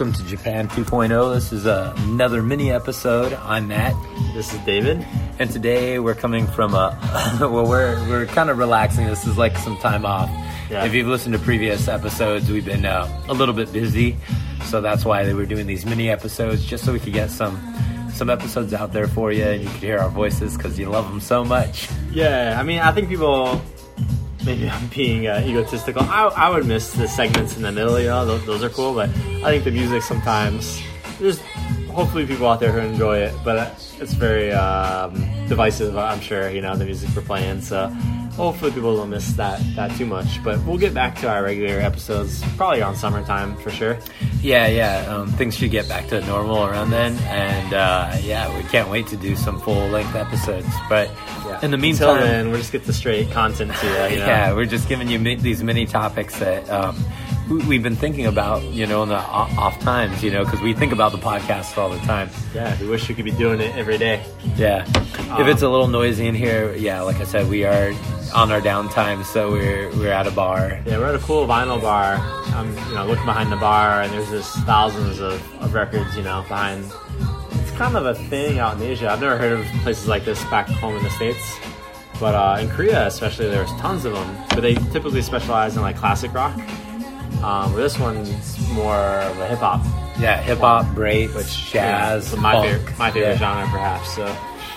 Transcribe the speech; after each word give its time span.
Welcome 0.00 0.18
to 0.24 0.30
Japan 0.30 0.66
2.0. 0.68 1.34
This 1.34 1.52
is 1.52 1.66
another 1.66 2.42
mini 2.42 2.70
episode. 2.70 3.34
I'm 3.34 3.68
Matt, 3.68 3.94
This 4.32 4.50
is 4.54 4.58
David. 4.60 5.06
and 5.38 5.50
today 5.50 5.98
we're 5.98 6.14
coming 6.14 6.46
from 6.46 6.72
a 6.72 6.98
well, 7.38 7.68
we're 7.68 8.00
we're 8.08 8.24
kind 8.24 8.48
of 8.48 8.56
relaxing. 8.56 9.06
This 9.06 9.26
is 9.26 9.36
like 9.36 9.58
some 9.58 9.76
time 9.76 10.06
off. 10.06 10.30
Yeah. 10.70 10.86
If 10.86 10.94
you've 10.94 11.06
listened 11.06 11.34
to 11.34 11.38
previous 11.38 11.86
episodes, 11.86 12.50
we've 12.50 12.64
been 12.64 12.86
uh, 12.86 13.24
a 13.28 13.34
little 13.34 13.54
bit 13.54 13.74
busy, 13.74 14.16
so 14.64 14.80
that's 14.80 15.04
why 15.04 15.24
they 15.24 15.34
were 15.34 15.44
doing 15.44 15.66
these 15.66 15.84
mini 15.84 16.08
episodes, 16.08 16.64
just 16.64 16.86
so 16.86 16.94
we 16.94 16.98
could 16.98 17.12
get 17.12 17.30
some 17.30 17.60
some 18.14 18.30
episodes 18.30 18.72
out 18.72 18.94
there 18.94 19.06
for 19.06 19.32
you, 19.32 19.44
and 19.44 19.62
you 19.62 19.68
could 19.68 19.82
hear 19.82 19.98
our 19.98 20.08
voices 20.08 20.56
because 20.56 20.78
you 20.78 20.88
love 20.88 21.10
them 21.10 21.20
so 21.20 21.44
much. 21.44 21.90
Yeah, 22.10 22.56
I 22.58 22.62
mean, 22.62 22.78
I 22.78 22.90
think 22.92 23.10
people. 23.10 23.60
Maybe 24.44 24.68
I'm 24.68 24.86
being 24.88 25.26
uh, 25.26 25.42
egotistical. 25.44 26.02
I, 26.02 26.24
I 26.36 26.50
would 26.50 26.66
miss 26.66 26.92
the 26.92 27.06
segments 27.06 27.56
in 27.56 27.62
the 27.62 27.72
middle, 27.72 27.98
you 28.00 28.06
know, 28.06 28.24
those, 28.24 28.44
those 28.46 28.64
are 28.64 28.70
cool, 28.70 28.94
but 28.94 29.08
I 29.08 29.50
think 29.50 29.64
the 29.64 29.70
music 29.70 30.02
sometimes, 30.02 30.80
there's 31.18 31.40
hopefully 31.90 32.26
people 32.26 32.48
out 32.48 32.60
there 32.60 32.72
who 32.72 32.80
enjoy 32.80 33.18
it, 33.18 33.34
but 33.44 33.72
it's 34.00 34.14
very 34.14 34.50
um, 34.52 35.14
divisive, 35.48 35.96
I'm 35.98 36.20
sure, 36.20 36.48
you 36.50 36.62
know, 36.62 36.74
the 36.74 36.86
music 36.86 37.10
we're 37.14 37.22
playing, 37.22 37.60
so 37.60 37.88
hopefully 38.32 38.72
people 38.72 38.96
don't 38.96 39.10
miss 39.10 39.32
that, 39.34 39.60
that 39.76 39.94
too 39.98 40.06
much. 40.06 40.42
But 40.42 40.64
we'll 40.64 40.78
get 40.78 40.94
back 40.94 41.16
to 41.16 41.28
our 41.28 41.42
regular 41.42 41.78
episodes 41.78 42.42
probably 42.56 42.80
on 42.80 42.96
summertime 42.96 43.56
for 43.56 43.70
sure. 43.70 43.98
Yeah, 44.40 44.66
yeah. 44.68 45.14
Um, 45.14 45.30
things 45.32 45.56
should 45.56 45.70
get 45.70 45.88
back 45.88 46.08
to 46.08 46.24
normal 46.26 46.64
around 46.64 46.90
then, 46.90 47.18
and 47.24 47.74
uh, 47.74 48.16
yeah, 48.22 48.56
we 48.56 48.62
can't 48.68 48.88
wait 48.88 49.06
to 49.08 49.16
do 49.16 49.36
some 49.36 49.60
full 49.60 49.88
length 49.88 50.14
episodes. 50.14 50.68
But 50.88 51.10
in 51.62 51.70
the 51.70 51.76
Until 51.76 51.78
meantime, 52.14 52.20
then, 52.20 52.48
we'll 52.50 52.58
just 52.58 52.72
get 52.72 52.84
the 52.84 52.92
straight 52.92 53.30
content 53.30 53.72
to 53.74 53.86
you. 53.86 53.92
you 53.92 53.98
know? 54.20 54.26
yeah, 54.26 54.52
we're 54.54 54.64
just 54.66 54.88
giving 54.88 55.08
you 55.08 55.18
mi- 55.18 55.34
these 55.36 55.62
mini 55.62 55.86
topics 55.86 56.38
that 56.38 56.68
um, 56.70 56.96
we- 57.50 57.64
we've 57.66 57.82
been 57.82 57.96
thinking 57.96 58.26
about, 58.26 58.62
you 58.64 58.86
know, 58.86 59.02
in 59.02 59.08
the 59.08 59.18
o- 59.18 59.50
off 59.58 59.78
times, 59.80 60.22
you 60.22 60.30
know, 60.30 60.44
because 60.44 60.60
we 60.60 60.72
think 60.74 60.92
about 60.92 61.12
the 61.12 61.18
podcast 61.18 61.76
all 61.78 61.90
the 61.90 61.98
time. 62.00 62.30
Yeah, 62.54 62.78
we 62.80 62.86
wish 62.88 63.08
we 63.08 63.14
could 63.14 63.24
be 63.24 63.30
doing 63.32 63.60
it 63.60 63.74
every 63.76 63.98
day. 63.98 64.24
Yeah. 64.56 64.84
if 65.38 65.46
it's 65.46 65.62
a 65.62 65.68
little 65.68 65.88
noisy 65.88 66.26
in 66.26 66.34
here, 66.34 66.74
yeah, 66.74 67.02
like 67.02 67.20
I 67.20 67.24
said, 67.24 67.48
we 67.48 67.64
are 67.64 67.92
on 68.34 68.52
our 68.52 68.60
downtime, 68.60 69.24
so 69.24 69.50
we're 69.50 69.90
we're 69.96 70.12
at 70.12 70.26
a 70.26 70.30
bar. 70.30 70.80
Yeah, 70.86 70.98
we're 70.98 71.08
at 71.08 71.14
a 71.16 71.18
cool 71.18 71.46
vinyl 71.48 71.80
bar. 71.80 72.14
I'm, 72.54 72.68
you 72.88 72.94
know, 72.94 73.04
looking 73.06 73.24
behind 73.26 73.50
the 73.50 73.56
bar, 73.56 74.02
and 74.02 74.12
there's 74.12 74.30
just 74.30 74.54
thousands 74.64 75.18
of, 75.20 75.34
of 75.62 75.74
records, 75.74 76.16
you 76.16 76.22
know, 76.22 76.42
behind. 76.48 76.84
Kind 77.80 77.96
of 77.96 78.04
a 78.04 78.14
thing 78.14 78.58
out 78.58 78.76
in 78.76 78.82
Asia. 78.82 79.08
I've 79.10 79.22
never 79.22 79.38
heard 79.38 79.52
of 79.52 79.64
places 79.82 80.06
like 80.06 80.26
this 80.26 80.44
back 80.50 80.68
home 80.68 80.96
in 80.98 81.02
the 81.02 81.08
states, 81.08 81.58
but 82.20 82.34
uh, 82.34 82.58
in 82.60 82.68
Korea, 82.68 83.06
especially, 83.06 83.48
there's 83.48 83.70
tons 83.80 84.04
of 84.04 84.12
them. 84.12 84.36
But 84.50 84.60
they 84.60 84.74
typically 84.74 85.22
specialize 85.22 85.76
in 85.76 85.82
like 85.82 85.96
classic 85.96 86.34
rock. 86.34 86.54
Um, 87.42 87.74
this 87.74 87.98
one's 87.98 88.58
more 88.72 88.94
of 88.98 89.38
a 89.38 89.46
hip 89.46 89.60
hop, 89.60 89.80
Yeah, 90.20 90.42
hip 90.42 90.58
hop, 90.58 90.94
break, 90.94 91.34
which 91.34 91.70
jazz, 91.72 92.34
yeah, 92.34 92.40
my 92.40 92.60
favorite, 92.62 92.98
my 92.98 93.10
favorite 93.10 93.30
yeah. 93.30 93.36
genre, 93.38 93.66
perhaps. 93.70 94.14
So 94.14 94.26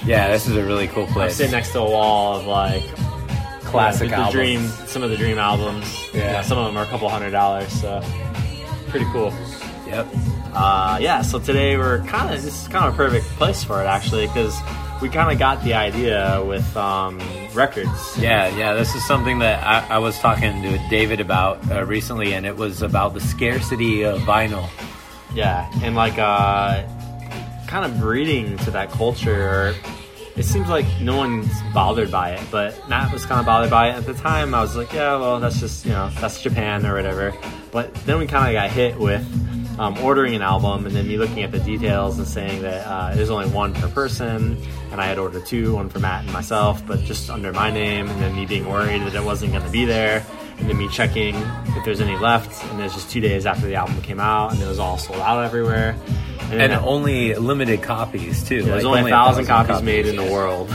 Yeah, 0.05 0.29
this 0.31 0.47
is 0.47 0.55
a 0.55 0.63
really 0.63 0.87
cool 0.87 1.03
I 1.03 1.11
place. 1.11 1.35
sit 1.35 1.51
next 1.51 1.73
to 1.73 1.79
a 1.79 1.83
wall 1.89 2.39
of 2.39 2.45
like 2.47 2.85
Classic 3.65 4.09
yeah, 4.09 4.15
the, 4.29 4.31
the 4.31 4.39
albums. 4.39 4.77
dream, 4.77 4.87
some 4.87 5.03
of 5.03 5.09
the 5.09 5.17
dream 5.17 5.37
albums. 5.39 6.09
Yeah. 6.13 6.41
some 6.41 6.57
of 6.57 6.67
them 6.67 6.77
are 6.77 6.83
a 6.85 6.87
couple 6.87 7.09
hundred 7.09 7.31
dollars, 7.31 7.67
so 7.81 8.01
pretty 8.87 9.07
cool. 9.11 9.33
Yep. 9.93 10.07
Uh, 10.53 10.97
yeah, 11.01 11.21
so 11.21 11.37
today 11.37 11.77
we're 11.77 11.99
kind 12.05 12.33
of 12.33 12.41
this 12.41 12.63
is 12.63 12.67
kind 12.67 12.85
of 12.85 12.95
a 12.95 12.97
perfect 12.97 13.25
place 13.37 13.63
for 13.63 13.79
it 13.79 13.85
actually 13.85 14.25
because 14.25 14.59
we 15.03 15.09
kind 15.09 15.31
of 15.31 15.37
got 15.37 15.63
the 15.63 15.75
idea 15.75 16.43
with 16.43 16.75
um, 16.75 17.19
records. 17.53 18.17
Yeah, 18.17 18.47
yeah. 18.55 18.73
This 18.73 18.95
is 18.95 19.05
something 19.05 19.39
that 19.39 19.63
I, 19.63 19.95
I 19.95 19.97
was 19.99 20.17
talking 20.17 20.63
to 20.63 20.77
David 20.89 21.19
about 21.19 21.69
uh, 21.69 21.85
recently, 21.85 22.33
and 22.33 22.45
it 22.45 22.55
was 22.55 22.81
about 22.81 23.13
the 23.13 23.19
scarcity 23.19 24.03
of 24.03 24.21
vinyl. 24.21 24.67
Yeah, 25.35 25.69
and 25.83 25.95
like 25.95 26.17
uh, 26.17 26.87
kind 27.67 27.85
of 27.85 27.99
breeding 27.99 28.57
to 28.57 28.71
that 28.71 28.89
culture. 28.91 29.75
It 30.35 30.45
seems 30.45 30.69
like 30.69 30.85
no 30.99 31.17
one's 31.17 31.51
bothered 31.75 32.09
by 32.09 32.31
it, 32.31 32.41
but 32.49 32.89
Matt 32.89 33.13
was 33.13 33.23
kind 33.27 33.39
of 33.39 33.45
bothered 33.45 33.69
by 33.69 33.89
it 33.89 33.93
at 33.97 34.07
the 34.07 34.15
time. 34.15 34.55
I 34.55 34.61
was 34.61 34.75
like, 34.75 34.91
yeah, 34.91 35.15
well, 35.17 35.39
that's 35.39 35.59
just 35.59 35.85
you 35.85 35.91
know 35.91 36.09
that's 36.19 36.41
Japan 36.41 36.85
or 36.85 36.95
whatever. 36.95 37.35
But 37.71 37.93
then 38.05 38.19
we 38.19 38.25
kind 38.25 38.47
of 38.47 38.53
got 38.59 38.71
hit 38.71 38.97
with 38.97 39.23
um, 39.79 39.97
ordering 39.99 40.35
an 40.35 40.41
album 40.41 40.85
and 40.85 40.95
then 40.95 41.07
me 41.07 41.17
looking 41.17 41.43
at 41.43 41.51
the 41.51 41.59
details 41.59 42.17
and 42.17 42.27
saying 42.27 42.61
that 42.61 42.85
uh, 42.85 43.15
there's 43.15 43.29
only 43.29 43.47
one 43.49 43.73
per 43.73 43.87
person, 43.89 44.57
and 44.91 45.01
I 45.01 45.05
had 45.05 45.17
ordered 45.17 45.45
two, 45.45 45.75
one 45.75 45.89
for 45.89 45.99
Matt 45.99 46.23
and 46.23 46.33
myself, 46.33 46.85
but 46.85 46.99
just 46.99 47.29
under 47.29 47.51
my 47.51 47.71
name, 47.71 48.09
and 48.09 48.21
then 48.21 48.35
me 48.35 48.45
being 48.45 48.67
worried 48.67 49.01
that 49.01 49.15
it 49.15 49.23
wasn't 49.23 49.51
going 49.51 49.63
to 49.65 49.71
be 49.71 49.85
there, 49.85 50.25
and 50.59 50.69
then 50.69 50.77
me 50.77 50.87
checking 50.89 51.35
if 51.35 51.83
there's 51.85 52.01
any 52.01 52.15
left, 52.17 52.63
and 52.65 52.79
it 52.79 52.83
was 52.83 52.93
just 52.93 53.09
two 53.09 53.19
days 53.19 53.45
after 53.45 53.65
the 53.65 53.75
album 53.75 53.99
came 54.01 54.19
out, 54.19 54.53
and 54.53 54.61
it 54.61 54.67
was 54.67 54.79
all 54.79 54.97
sold 54.97 55.19
out 55.19 55.43
everywhere. 55.43 55.95
And 56.51 56.59
then- 56.59 56.71
only 56.83 57.33
limited 57.33 57.81
copies 57.81 58.43
too. 58.47 58.61
there's 58.61 58.83
like 58.83 58.99
only 58.99 59.11
a 59.11 59.13
thousand 59.13 59.45
copies, 59.47 59.71
copies 59.71 59.83
made 59.83 60.05
in 60.05 60.15
the 60.17 60.31
world, 60.31 60.69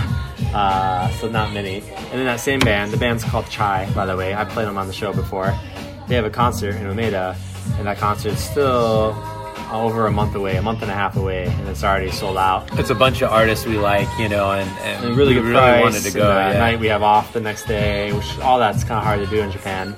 uh, 0.55 1.09
so 1.13 1.29
not 1.29 1.53
many. 1.53 1.77
And 1.77 2.13
then 2.19 2.25
that 2.25 2.41
same 2.41 2.59
band, 2.59 2.91
the 2.91 2.97
band's 2.97 3.23
called 3.23 3.49
Chai, 3.49 3.89
by 3.95 4.07
the 4.07 4.17
way. 4.17 4.35
I 4.35 4.45
played 4.45 4.67
them 4.67 4.77
on 4.79 4.87
the 4.89 4.93
show 4.93 5.13
before. 5.13 5.55
They 6.09 6.15
have 6.17 6.25
a 6.25 6.31
concert 6.31 6.75
in 6.75 6.83
Umeda, 6.85 7.37
and 7.77 7.87
that 7.87 7.99
concert's 7.99 8.43
still 8.43 9.15
over 9.73 10.07
a 10.07 10.11
month 10.11 10.35
away, 10.35 10.57
a 10.57 10.63
month 10.63 10.81
and 10.83 10.91
a 10.91 10.95
half 10.95 11.17
away, 11.17 11.45
and 11.45 11.69
it's 11.69 11.85
already 11.85 12.11
sold 12.11 12.37
out. 12.39 12.67
It's 12.79 12.91
a 12.91 12.95
bunch 12.95 13.21
of 13.21 13.31
artists 13.31 13.67
we 13.67 13.77
like, 13.77 14.09
you 14.19 14.29
know, 14.29 14.51
and, 14.53 14.69
and, 14.81 15.05
And 15.05 15.17
really 15.17 15.35
we 15.35 15.43
good 15.43 15.51
really 15.51 15.81
wanted 15.81 16.03
to 16.03 16.11
go. 16.11 16.31
and, 16.31 16.49
uh, 16.49 16.53
yeah. 16.53 16.59
night 16.59 16.81
we 16.81 16.87
have 16.87 17.03
off 17.03 17.33
the 17.33 17.41
next 17.41 17.65
day, 17.67 18.13
which 18.13 18.39
all 18.39 18.59
that's 18.59 18.83
kind 18.83 18.99
of 18.99 19.05
hard 19.05 19.21
to 19.21 19.27
do 19.27 19.43
in 19.43 19.51
Japan. 19.51 19.95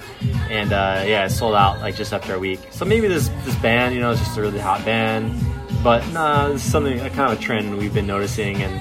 And 0.51 0.73
uh, 0.73 1.05
yeah, 1.07 1.27
it 1.27 1.31
sold 1.31 1.55
out 1.55 1.79
like 1.81 1.95
just 1.95 2.13
after 2.13 2.35
a 2.35 2.39
week. 2.39 2.61
So 2.71 2.85
maybe 2.85 3.07
this 3.07 3.29
this 3.45 3.55
band, 3.57 3.95
you 3.95 4.01
know, 4.01 4.11
is 4.11 4.19
just 4.19 4.37
a 4.37 4.41
really 4.41 4.59
hot 4.59 4.85
band. 4.85 5.33
But 5.85 6.07
nah, 6.13 6.49
it's 6.49 6.63
something 6.63 6.99
a 7.01 7.09
kind 7.11 7.33
of 7.33 7.39
a 7.39 7.43
trend 7.43 7.79
we've 7.79 7.95
been 7.95 8.07
noticing, 8.07 8.63
and 8.63 8.81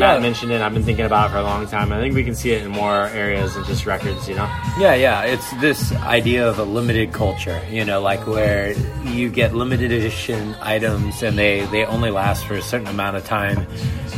Yeah. 0.00 0.14
Matt 0.14 0.22
mentioned 0.22 0.52
it. 0.52 0.60
I've 0.60 0.72
been 0.74 0.82
thinking 0.82 1.04
about 1.04 1.28
it 1.28 1.32
for 1.32 1.38
a 1.38 1.42
long 1.42 1.66
time. 1.66 1.92
I 1.92 2.00
think 2.00 2.14
we 2.14 2.24
can 2.24 2.34
see 2.34 2.52
it 2.52 2.62
in 2.62 2.70
more 2.70 3.06
areas 3.08 3.54
than 3.54 3.64
just 3.64 3.86
records, 3.86 4.28
you 4.28 4.34
know. 4.34 4.46
Yeah, 4.78 4.94
yeah. 4.94 5.22
It's 5.22 5.50
this 5.60 5.92
idea 5.96 6.48
of 6.48 6.58
a 6.58 6.64
limited 6.64 7.12
culture, 7.12 7.60
you 7.70 7.84
know, 7.84 8.00
like 8.00 8.26
where 8.26 8.72
you 9.04 9.28
get 9.28 9.54
limited 9.54 9.92
edition 9.92 10.54
items 10.60 11.22
and 11.22 11.36
they, 11.38 11.66
they 11.66 11.84
only 11.84 12.10
last 12.10 12.46
for 12.46 12.54
a 12.54 12.62
certain 12.62 12.86
amount 12.88 13.16
of 13.16 13.24
time 13.24 13.66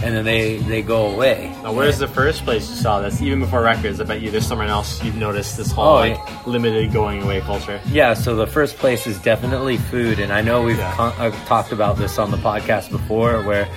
and 0.04 0.15
then 0.16 0.25
they, 0.25 0.59
they 0.59 0.82
go 0.82 1.06
away. 1.12 1.54
Now, 1.62 1.72
where's 1.72 1.99
the 1.99 2.09
first 2.09 2.44
place 2.44 2.69
you 2.70 2.76
saw 2.76 3.00
this? 3.00 3.20
Even 3.22 3.41
before 3.41 3.62
records, 3.62 4.00
I 4.00 4.04
bet 4.04 4.20
you 4.20 4.31
there's 4.31 4.47
somewhere 4.47 4.69
else 4.69 5.03
you've 5.04 5.16
noticed 5.16 5.56
this 5.56 5.70
whole 5.70 5.82
Oh, 5.82 5.94
like 5.97 6.47
limited 6.47 6.93
going 6.93 7.22
away 7.22 7.41
culture. 7.41 7.81
Yeah, 7.91 8.14
so 8.14 8.34
the 8.37 8.47
first 8.47 8.76
place 8.76 9.06
is 9.06 9.19
definitely 9.20 9.76
food, 9.78 10.19
and 10.19 10.32
I 10.32 10.41
know 10.43 10.62
we've 10.62 10.78
Yeah. 10.78 10.93
con- 10.94 11.12
uh, 11.19 11.31
talked 11.47 11.70
about 11.72 11.99
this 11.99 12.19
on 12.19 12.31
the 12.31 12.37
podcast 12.38 12.91
before, 12.91 13.43
where 13.43 13.69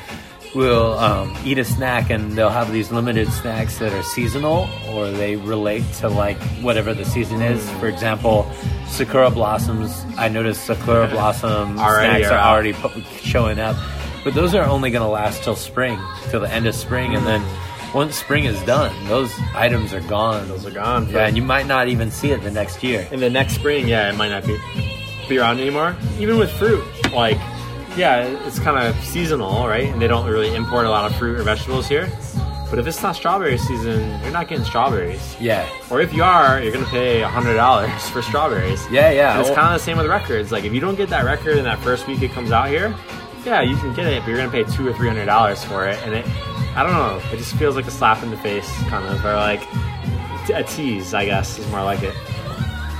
we'll 0.55 0.93
um, 0.97 1.35
eat 1.45 1.57
a 1.59 1.65
snack 1.65 2.09
and 2.09 2.31
they'll 2.31 2.49
have 2.49 2.71
these 2.71 2.91
limited 2.91 3.27
snacks 3.31 3.77
that 3.79 3.93
are 3.93 4.01
seasonal 4.03 4.67
or 4.89 5.11
they 5.11 5.35
relate 5.35 5.83
to 5.99 6.07
like 6.09 6.37
whatever 6.61 6.93
the 6.93 7.05
season 7.05 7.41
is. 7.41 7.69
For 7.73 7.87
example, 7.87 8.49
sakura 8.87 9.29
blossoms. 9.29 10.03
I 10.17 10.29
noticed 10.29 10.65
sakura 10.65 11.07
blossom 11.09 11.77
Already 11.77 12.23
snacks 12.23 12.31
are 12.31 12.35
are 12.35 12.39
out. 12.39 12.53
already 12.53 12.73
pu- 12.73 13.01
showing 13.21 13.59
up, 13.59 13.75
but 14.23 14.33
those 14.33 14.55
are 14.55 14.63
only 14.65 14.89
going 14.89 15.03
to 15.03 15.09
last 15.11 15.43
till 15.43 15.55
spring, 15.55 15.99
till 16.29 16.39
the 16.39 16.49
end 16.51 16.65
of 16.65 16.73
spring, 16.75 17.15
and 17.15 17.25
then. 17.27 17.43
Once 17.93 18.17
spring 18.17 18.43
is 18.43 18.61
done, 18.63 18.91
those 19.07 19.31
items 19.53 19.93
are 19.93 20.01
gone. 20.01 20.45
Those 20.49 20.65
are 20.65 20.71
gone. 20.71 21.07
Yeah, 21.09 21.27
and 21.27 21.37
you 21.37 21.41
might 21.43 21.65
not 21.65 21.87
even 21.87 22.11
see 22.11 22.31
it 22.31 22.41
the 22.43 22.51
next 22.51 22.83
year. 22.83 23.07
in 23.09 23.21
the 23.21 23.29
next 23.29 23.53
spring, 23.55 23.87
yeah, 23.87 24.09
it 24.09 24.17
might 24.17 24.27
not 24.27 24.45
be 24.45 24.57
be 25.29 25.37
around 25.37 25.61
anymore. 25.61 25.95
Even 26.19 26.37
with 26.37 26.51
fruit, 26.51 26.83
like 27.13 27.37
yeah, 27.97 28.23
it's 28.47 28.59
kind 28.59 28.77
of 28.77 28.95
seasonal, 29.03 29.67
right? 29.67 29.87
And 29.87 30.01
they 30.01 30.07
don't 30.07 30.25
really 30.29 30.53
import 30.55 30.85
a 30.85 30.89
lot 30.89 31.09
of 31.09 31.17
fruit 31.17 31.39
or 31.39 31.43
vegetables 31.43 31.87
here. 31.87 32.09
But 32.69 32.79
if 32.79 32.87
it's 32.87 33.01
not 33.03 33.15
strawberry 33.15 33.57
season, 33.59 33.99
you're 34.23 34.31
not 34.31 34.47
getting 34.47 34.65
strawberries. 34.65 35.35
Yeah, 35.39 35.69
Or 35.91 36.01
if 36.01 36.13
you 36.13 36.23
are, 36.23 36.59
you're 36.61 36.73
gonna 36.73 36.85
pay 36.87 37.21
hundred 37.21 37.55
dollars 37.55 37.91
for 38.09 38.21
strawberries. 38.21 38.83
yeah, 38.89 39.11
yeah. 39.11 39.31
And 39.33 39.41
it's 39.41 39.49
oh. 39.49 39.53
Well- 39.53 39.61
kind 39.61 39.73
of 39.75 39.79
the 39.79 39.85
same 39.85 39.97
with 39.97 40.07
records. 40.07 40.51
Like 40.51 40.63
if 40.63 40.73
you 40.73 40.79
don't 40.79 40.95
get 40.95 41.09
that 41.09 41.23
record 41.25 41.57
in 41.57 41.63
that 41.65 41.79
first 41.79 42.07
week 42.07 42.21
it 42.23 42.31
comes 42.31 42.51
out 42.51 42.67
here, 42.69 42.93
yeah, 43.45 43.61
you 43.61 43.75
can 43.77 43.93
get 43.93 44.07
it, 44.07 44.21
but 44.23 44.29
you're 44.29 44.37
gonna 44.37 44.49
pay 44.51 44.63
two 44.63 44.87
or 44.87 44.93
three 44.93 45.07
hundred 45.07 45.25
dollars 45.27 45.63
for 45.63 45.87
it, 45.87 45.97
and 46.03 46.15
it, 46.15 46.25
I 46.75 46.81
don't 46.83 46.93
know, 46.93 47.21
it 47.31 47.37
just 47.37 47.55
feels 47.55 47.75
like 47.75 47.85
a 47.85 47.91
slap 47.91 48.23
in 48.23 48.31
the 48.31 48.37
face, 48.37 48.67
kind 48.89 49.05
of, 49.05 49.23
or 49.23 49.35
like 49.35 49.61
a 50.53 50.63
tease, 50.63 51.13
I 51.13 51.25
guess, 51.25 51.59
is 51.59 51.67
more 51.69 51.83
like 51.83 52.01
it. 52.01 52.15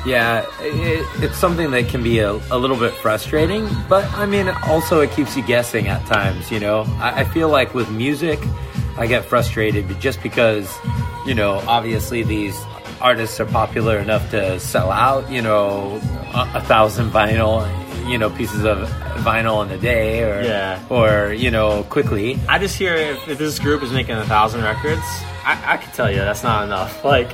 Yeah, 0.05 0.45
it, 0.59 1.05
it's 1.23 1.37
something 1.37 1.71
that 1.71 1.87
can 1.89 2.03
be 2.03 2.19
a, 2.19 2.31
a 2.31 2.57
little 2.57 2.77
bit 2.77 2.93
frustrating, 2.93 3.67
but 3.89 4.05
I 4.13 4.25
mean, 4.27 4.47
also 4.67 5.01
it 5.01 5.11
keeps 5.11 5.35
you 5.35 5.43
guessing 5.43 5.87
at 5.87 6.05
times, 6.05 6.51
you 6.51 6.59
know? 6.59 6.83
I, 6.99 7.21
I 7.21 7.23
feel 7.23 7.49
like 7.49 7.73
with 7.73 7.89
music, 7.89 8.39
I 8.97 9.07
get 9.07 9.25
frustrated 9.25 9.87
just 9.99 10.21
because, 10.21 10.71
you 11.25 11.33
know, 11.33 11.61
obviously 11.67 12.21
these 12.23 12.55
artists 13.01 13.39
are 13.39 13.45
popular 13.47 13.97
enough 13.97 14.29
to 14.31 14.59
sell 14.59 14.91
out, 14.91 15.29
you 15.31 15.41
know, 15.41 15.99
a, 16.33 16.51
a 16.55 16.61
thousand 16.61 17.09
vinyl, 17.09 17.67
you 18.07 18.17
know, 18.19 18.29
pieces 18.29 18.63
of 18.63 18.87
vinyl 19.25 19.65
in 19.65 19.71
a 19.71 19.77
day 19.79 20.23
or, 20.23 20.41
Yeah. 20.43 20.79
or, 20.89 21.33
you 21.33 21.49
know, 21.49 21.83
quickly. 21.89 22.39
I 22.47 22.59
just 22.59 22.77
hear 22.77 22.93
if, 22.93 23.27
if 23.27 23.37
this 23.39 23.57
group 23.59 23.81
is 23.81 23.91
making 23.91 24.15
a 24.15 24.25
thousand 24.25 24.61
records, 24.63 25.01
I, 25.43 25.61
I 25.73 25.77
could 25.77 25.93
tell 25.93 26.11
you 26.11 26.17
that's 26.17 26.43
not 26.43 26.63
enough. 26.63 27.03
Like, 27.03 27.31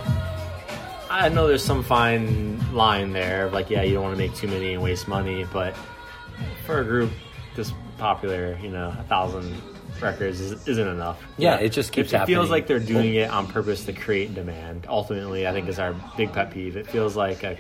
I 1.12 1.28
know 1.28 1.46
there's 1.46 1.64
some 1.64 1.84
fine 1.84 2.74
line 2.74 3.12
there 3.12 3.48
of 3.48 3.54
like, 3.54 3.70
yeah, 3.70 3.84
you 3.84 3.96
don't 3.96 4.04
want 4.04 4.16
to 4.16 4.18
make 4.18 4.34
too 4.34 4.48
many 4.48 4.74
and 4.74 4.82
waste 4.82 5.10
money, 5.10 5.46
but 5.52 5.76
for 6.66 6.80
a 6.80 6.86
group 6.86 7.12
this 7.56 7.74
popular, 7.98 8.58
you 8.62 8.70
know, 8.70 8.96
a 8.98 9.04
thousand 9.04 9.62
records 10.02 10.40
is, 10.40 10.66
isn't 10.68 10.88
enough. 10.88 11.22
Yeah, 11.38 11.58
it 11.58 11.70
just 11.70 11.92
keeps 11.92 12.14
It, 12.14 12.22
it 12.22 12.26
feels 12.26 12.50
like 12.50 12.66
they're 12.66 12.80
doing 12.80 13.16
it 13.16 13.30
on 13.30 13.46
purpose 13.46 13.86
to 13.86 13.94
create 13.94 14.34
demand. 14.34 14.86
Ultimately, 14.88 15.48
I 15.48 15.52
think 15.52 15.68
is 15.68 15.80
our 15.80 15.94
big 16.16 16.32
pet 16.32 16.50
peeve. 16.50 16.78
It 16.78 16.88
feels 16.88 17.18
like 17.18 17.44
a 17.44 17.58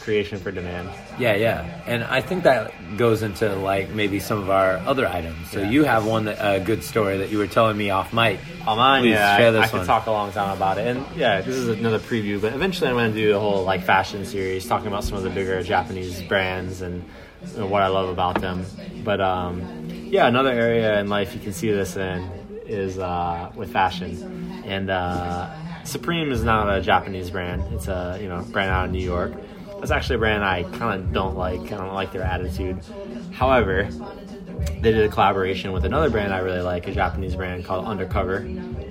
creation 0.00 0.38
for 0.38 0.50
demand. 0.50 0.90
Yeah, 1.18 1.34
yeah, 1.34 1.82
and 1.86 2.04
I 2.04 2.20
think 2.20 2.44
that 2.44 2.72
goes 2.98 3.22
into 3.22 3.54
like 3.56 3.88
maybe 3.90 4.20
some 4.20 4.38
of 4.38 4.50
our 4.50 4.76
other 4.78 5.06
items. 5.06 5.50
So 5.50 5.60
Yeah. 5.60 5.70
you 5.70 5.84
have 5.84 6.04
one 6.04 6.26
that, 6.26 6.38
a 6.40 6.60
good 6.60 6.84
story 6.84 7.18
that 7.18 7.30
you 7.30 7.38
were 7.38 7.46
telling 7.46 7.76
me 7.76 7.88
off 7.90 8.12
mic. 8.12 8.38
On 8.66 8.76
mine, 8.76 9.04
yeah, 9.04 9.36
share 9.38 9.48
I, 9.48 9.50
this 9.52 9.62
I 9.64 9.68
could 9.68 9.76
one. 9.78 9.86
talk 9.86 10.06
a 10.06 10.10
long 10.10 10.30
time 10.32 10.54
about 10.54 10.76
it. 10.78 10.86
And 10.88 11.04
yeah, 11.16 11.40
this 11.40 11.56
is 11.56 11.68
another 11.68 11.98
preview, 11.98 12.38
but 12.40 12.52
eventually 12.52 12.90
I'm 12.90 12.96
going 12.96 13.12
to 13.14 13.18
do 13.18 13.34
a 13.34 13.40
whole 13.40 13.64
like 13.64 13.82
fashion 13.84 14.26
series 14.26 14.66
talking 14.66 14.88
about 14.88 15.04
some 15.04 15.16
of 15.16 15.22
the 15.24 15.30
bigger 15.30 15.62
Japanese 15.62 16.20
brands 16.22 16.82
and 16.82 17.02
you 17.52 17.60
know, 17.60 17.66
what 17.66 17.82
I 17.82 17.88
love 17.88 18.10
about 18.10 18.40
them. 18.42 18.66
But 19.04 19.20
um, 19.22 19.88
yeah, 20.10 20.26
another 20.26 20.50
area 20.50 21.00
in 21.00 21.08
life 21.08 21.34
you 21.34 21.40
can 21.40 21.52
see 21.54 21.70
this 21.70 21.96
in 21.96 22.22
is 22.66 22.98
uh, 22.98 23.50
with 23.54 23.72
fashion. 23.72 24.62
And 24.66 24.90
uh, 24.90 25.50
Supreme 25.84 26.30
is 26.32 26.42
not 26.42 26.74
a 26.76 26.80
Japanese 26.82 27.30
brand; 27.30 27.62
it's 27.72 27.88
a 27.88 28.18
you 28.20 28.28
know 28.28 28.42
brand 28.50 28.70
out 28.70 28.86
of 28.86 28.90
New 28.92 29.02
York. 29.04 29.32
That's 29.84 29.92
actually 29.92 30.16
a 30.16 30.20
brand 30.20 30.42
I 30.42 30.62
kind 30.62 30.98
of 30.98 31.12
don't 31.12 31.36
like. 31.36 31.60
I 31.60 31.76
don't 31.76 31.92
like 31.92 32.10
their 32.10 32.22
attitude. 32.22 32.80
However, 33.32 33.86
they 34.80 34.92
did 34.92 35.04
a 35.04 35.10
collaboration 35.10 35.72
with 35.72 35.84
another 35.84 36.08
brand 36.08 36.32
I 36.32 36.38
really 36.38 36.62
like, 36.62 36.88
a 36.88 36.92
Japanese 36.94 37.36
brand 37.36 37.66
called 37.66 37.84
Undercover, 37.84 38.36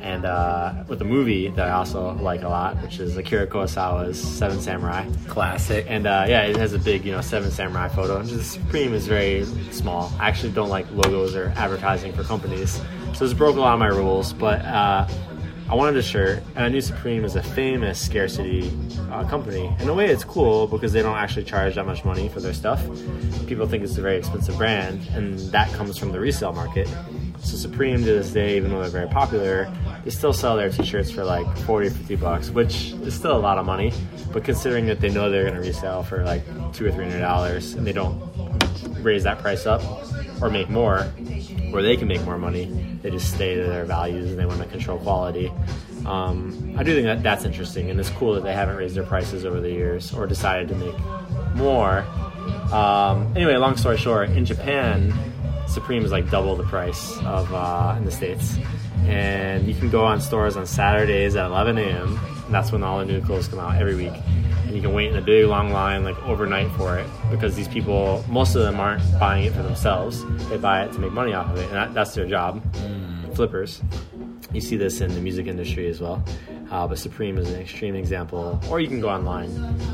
and 0.02 0.24
uh, 0.24 0.84
with 0.88 1.02
a 1.02 1.04
movie 1.04 1.48
that 1.48 1.68
I 1.68 1.72
also 1.72 2.14
like 2.14 2.44
a 2.44 2.48
lot, 2.48 2.80
which 2.84 3.00
is 3.00 3.18
Akira 3.18 3.48
Kurosawa's 3.48 4.22
Seven 4.22 4.62
Samurai. 4.62 5.10
Classic. 5.30 5.84
And 5.90 6.06
uh, 6.06 6.26
yeah, 6.28 6.44
it 6.44 6.58
has 6.58 6.74
a 6.74 6.80
big, 6.80 7.06
you 7.06 7.12
know, 7.12 7.22
Seven 7.22 7.50
Samurai 7.50 7.88
photo. 7.88 8.20
And 8.20 8.30
the 8.30 8.44
Supreme 8.44 8.94
is 8.94 9.08
very 9.08 9.46
small. 9.72 10.14
I 10.20 10.28
actually 10.28 10.52
don't 10.52 10.70
like 10.70 10.86
logos 10.92 11.34
or 11.36 11.52
advertising 11.56 12.14
for 12.14 12.24
companies, 12.24 12.80
so 13.16 13.26
this 13.26 13.34
broke 13.34 13.56
a 13.56 13.62
lot 13.62 13.74
of 13.74 13.80
my 13.80 13.88
rules. 13.88 14.32
But 14.32 14.62
uh, 14.64 15.08
I 15.70 15.76
wanted 15.76 15.98
a 15.98 16.04
shirt, 16.04 16.44
and 16.56 16.66
I 16.66 16.70
knew 16.70 16.82
Supreme 16.82 17.24
is 17.24 17.36
a 17.36 17.42
famous 17.42 18.00
scarcity 18.00 18.72
uh, 19.10 19.24
company. 19.28 19.74
In 19.80 19.88
a 19.88 19.94
way, 19.94 20.08
it's 20.08 20.24
cool 20.24 20.68
because 20.68 20.92
they 20.92 21.02
don't 21.02 21.16
actually 21.18 21.46
charge 21.46 21.76
that 21.76 21.86
much 21.86 22.04
money 22.04 22.28
for 22.30 22.42
their 22.42 22.54
stuff. 22.54 22.84
People 23.48 23.66
think 23.66 23.84
it's 23.84 23.98
a 23.98 24.02
very 24.02 24.18
expensive 24.18 24.58
brand, 24.58 25.08
and 25.14 25.40
that 25.52 25.72
comes 25.74 25.98
from 25.98 26.12
the 26.12 26.20
resale 26.20 26.54
market. 26.54 26.88
So 27.40 27.56
Supreme 27.58 28.00
to 28.00 28.06
this 28.06 28.32
day, 28.32 28.58
even 28.58 28.72
though 28.72 28.82
they're 28.82 28.90
very 28.90 29.08
popular, 29.08 29.74
they 30.04 30.12
still 30.12 30.34
sell 30.34 30.58
their 30.58 30.70
t-shirts 30.70 31.12
for 31.12 31.24
like 31.24 31.46
40 31.60 31.88
or 31.88 31.92
50 31.92 32.16
bucks, 32.18 32.50
which 32.50 32.92
is 32.92 33.14
still 33.14 33.36
a 33.36 33.40
lot 33.40 33.58
of 33.58 33.66
money. 33.66 33.94
But 34.32 34.44
considering 34.44 34.86
that 34.88 35.00
they 35.00 35.10
know 35.10 35.30
they're 35.30 35.44
going 35.44 35.56
to 35.56 35.62
resell 35.62 36.04
for 36.04 36.24
like 36.24 36.44
two 36.74 36.86
or 36.86 36.92
three 36.92 37.06
hundred 37.06 37.22
dollars, 37.22 37.74
and 37.74 37.88
they 37.88 37.94
don't 37.94 38.22
raise 39.02 39.24
that 39.24 39.40
price 39.40 39.66
up 39.66 39.82
or 40.42 40.50
make 40.50 40.70
more, 40.70 41.04
where 41.72 41.84
they 41.84 41.98
can 41.98 42.08
make 42.08 42.24
more 42.24 42.38
money, 42.38 42.66
they 43.02 43.10
just 43.10 43.34
stay 43.34 43.56
to 43.56 43.64
their 43.64 43.86
values 43.86 44.30
and 44.32 44.40
they 44.40 44.46
want 44.46 44.62
to 44.62 44.68
control 44.68 44.98
quality. 45.00 45.52
Um, 46.06 46.76
I 46.78 46.84
do 46.84 46.94
think 46.94 47.06
that 47.06 47.24
that's 47.24 47.46
interesting, 47.46 47.90
and 47.90 48.00
it's 48.00 48.10
cool 48.12 48.34
that 48.36 48.44
they 48.44 48.54
haven't 48.54 48.76
raised 48.76 48.96
their 48.96 49.06
prices 49.06 49.46
over 49.46 49.60
the 49.60 49.72
years 49.72 50.14
or 50.14 50.28
decided 50.28 50.68
to 50.70 50.76
make 50.76 50.96
more. 51.56 52.00
Um, 52.74 53.32
anyway, 53.36 53.56
long 53.56 53.78
story 53.78 53.98
short, 53.98 54.30
in 54.30 54.46
Japan, 54.46 55.14
Supreme 55.68 56.04
is 56.04 56.12
like 56.12 56.30
double 56.30 56.56
the 56.56 56.64
price 56.64 57.18
of 57.20 57.54
uh, 57.54 57.96
in 57.98 58.06
the 58.06 58.12
states, 58.12 58.58
and 59.06 59.68
you 59.68 59.74
can 59.74 59.90
go 59.90 60.06
on 60.06 60.22
stores 60.22 60.58
on 60.58 60.66
Saturdays 60.66 61.36
at 61.36 61.46
11 61.46 61.78
a.m. 61.78 62.20
And 62.46 62.54
that's 62.54 62.72
when 62.72 62.84
all 62.84 63.00
the 63.00 63.06
new 63.06 63.22
clothes 63.22 63.48
come 63.48 63.60
out 63.60 63.76
every 63.76 63.96
week, 63.96 64.14
and 64.74 64.82
you 64.82 64.88
can 64.88 64.96
wait 64.96 65.12
in 65.12 65.16
a 65.16 65.22
big 65.22 65.46
long 65.46 65.72
line 65.72 66.04
like 66.04 66.18
overnight 66.24 66.72
for 66.72 66.98
it 66.98 67.08
because 67.30 67.56
these 67.56 67.68
people, 67.68 68.26
most 68.28 68.56
of 68.56 68.64
them 68.64 68.80
aren't 68.80 69.04
buying 69.20 69.46
it 69.46 69.54
for 69.54 69.62
themselves; 69.62 70.26
they 70.50 70.58
buy 70.58 70.84
it 70.84 70.92
to 70.94 71.00
make 71.00 71.12
money 71.12 71.32
off 71.32 71.48
of 71.52 71.58
it, 71.58 71.66
and 71.66 71.74
that, 71.74 71.94
that's 71.94 72.16
their 72.16 72.26
job. 72.26 72.64
Flippers. 73.36 73.84
You 74.52 74.62
see 74.62 74.76
this 74.76 75.00
in 75.00 75.14
the 75.14 75.22
music 75.22 75.46
industry 75.46 75.88
as 75.88 76.02
well. 76.02 76.24
Uh, 76.72 76.88
but 76.88 76.98
Supreme 76.98 77.38
is 77.38 77.52
an 77.52 77.62
extreme 77.62 77.96
example. 77.96 78.60
Or 78.68 78.80
you 78.80 78.88
can 78.88 79.00
go 79.00 79.10
online. 79.10 79.52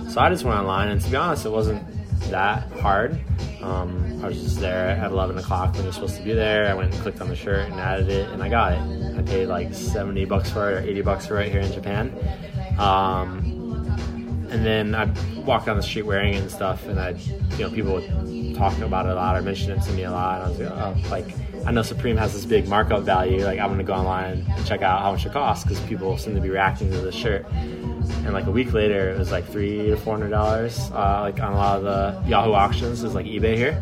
So 0.09 0.21
I 0.21 0.29
just 0.29 0.45
went 0.45 0.57
online, 0.57 0.89
and 0.89 1.01
to 1.01 1.09
be 1.09 1.15
honest, 1.17 1.45
it 1.45 1.49
wasn't 1.49 1.83
that 2.29 2.71
hard. 2.79 3.19
Um, 3.61 4.21
I 4.23 4.27
was 4.27 4.41
just 4.41 4.59
there 4.59 4.89
at 4.89 5.11
11 5.11 5.37
o'clock 5.37 5.73
when 5.73 5.83
you're 5.83 5.93
supposed 5.93 6.15
to 6.17 6.23
be 6.23 6.33
there. 6.33 6.67
I 6.67 6.73
went 6.73 6.93
and 6.93 7.01
clicked 7.01 7.19
on 7.19 7.27
the 7.27 7.35
shirt 7.35 7.69
and 7.69 7.79
added 7.79 8.09
it, 8.09 8.29
and 8.29 8.41
I 8.41 8.47
got 8.47 8.73
it. 8.73 9.17
I 9.17 9.21
paid 9.23 9.47
like 9.47 9.73
70 9.73 10.23
bucks 10.25 10.49
for 10.49 10.71
it 10.71 10.73
or 10.75 10.89
80 10.89 11.01
bucks 11.01 11.25
for 11.25 11.39
it 11.41 11.51
here 11.51 11.61
in 11.61 11.71
Japan. 11.73 12.13
Um, 12.77 13.58
and 14.51 14.65
then 14.65 14.95
I'd 14.95 15.15
walk 15.45 15.65
down 15.65 15.77
the 15.77 15.83
street 15.83 16.03
wearing 16.03 16.33
it 16.33 16.41
and 16.41 16.51
stuff, 16.51 16.85
and 16.87 16.99
I'd, 16.99 17.19
you 17.19 17.59
know, 17.59 17.69
people 17.69 17.93
would 17.93 18.55
talk 18.55 18.77
about 18.79 19.05
it 19.05 19.11
a 19.11 19.15
lot 19.15 19.37
or 19.37 19.41
mention 19.41 19.71
it 19.71 19.81
to 19.83 19.91
me 19.93 20.03
a 20.03 20.11
lot. 20.11 20.41
And 20.41 20.45
I 20.45 20.49
was 20.49 20.59
like, 20.59 20.71
oh, 20.71 21.09
like, 21.09 21.65
I 21.67 21.71
know 21.71 21.81
Supreme 21.81 22.17
has 22.17 22.33
this 22.33 22.45
big 22.45 22.67
markup 22.67 23.03
value. 23.03 23.43
Like, 23.45 23.59
I'm 23.59 23.69
gonna 23.69 23.83
go 23.83 23.93
online 23.93 24.45
and 24.49 24.65
check 24.65 24.81
out 24.81 25.01
how 25.01 25.11
much 25.11 25.25
it 25.25 25.33
costs 25.33 25.63
because 25.63 25.79
people 25.81 26.17
seem 26.17 26.35
to 26.35 26.41
be 26.41 26.49
reacting 26.49 26.91
to 26.91 26.97
this 26.97 27.15
shirt. 27.15 27.45
And 27.51 28.33
like 28.33 28.47
a 28.47 28.51
week 28.51 28.73
later, 28.73 29.09
it 29.11 29.17
was 29.17 29.31
like 29.31 29.45
three 29.47 29.87
to 29.87 29.97
four 29.97 30.15
hundred 30.15 30.29
dollars. 30.29 30.77
Uh, 30.91 31.21
like 31.21 31.39
on 31.39 31.53
a 31.53 31.55
lot 31.55 31.77
of 31.77 31.83
the 31.83 32.29
Yahoo 32.29 32.53
auctions, 32.53 33.03
is 33.03 33.13
like 33.15 33.25
eBay 33.25 33.55
here. 33.55 33.81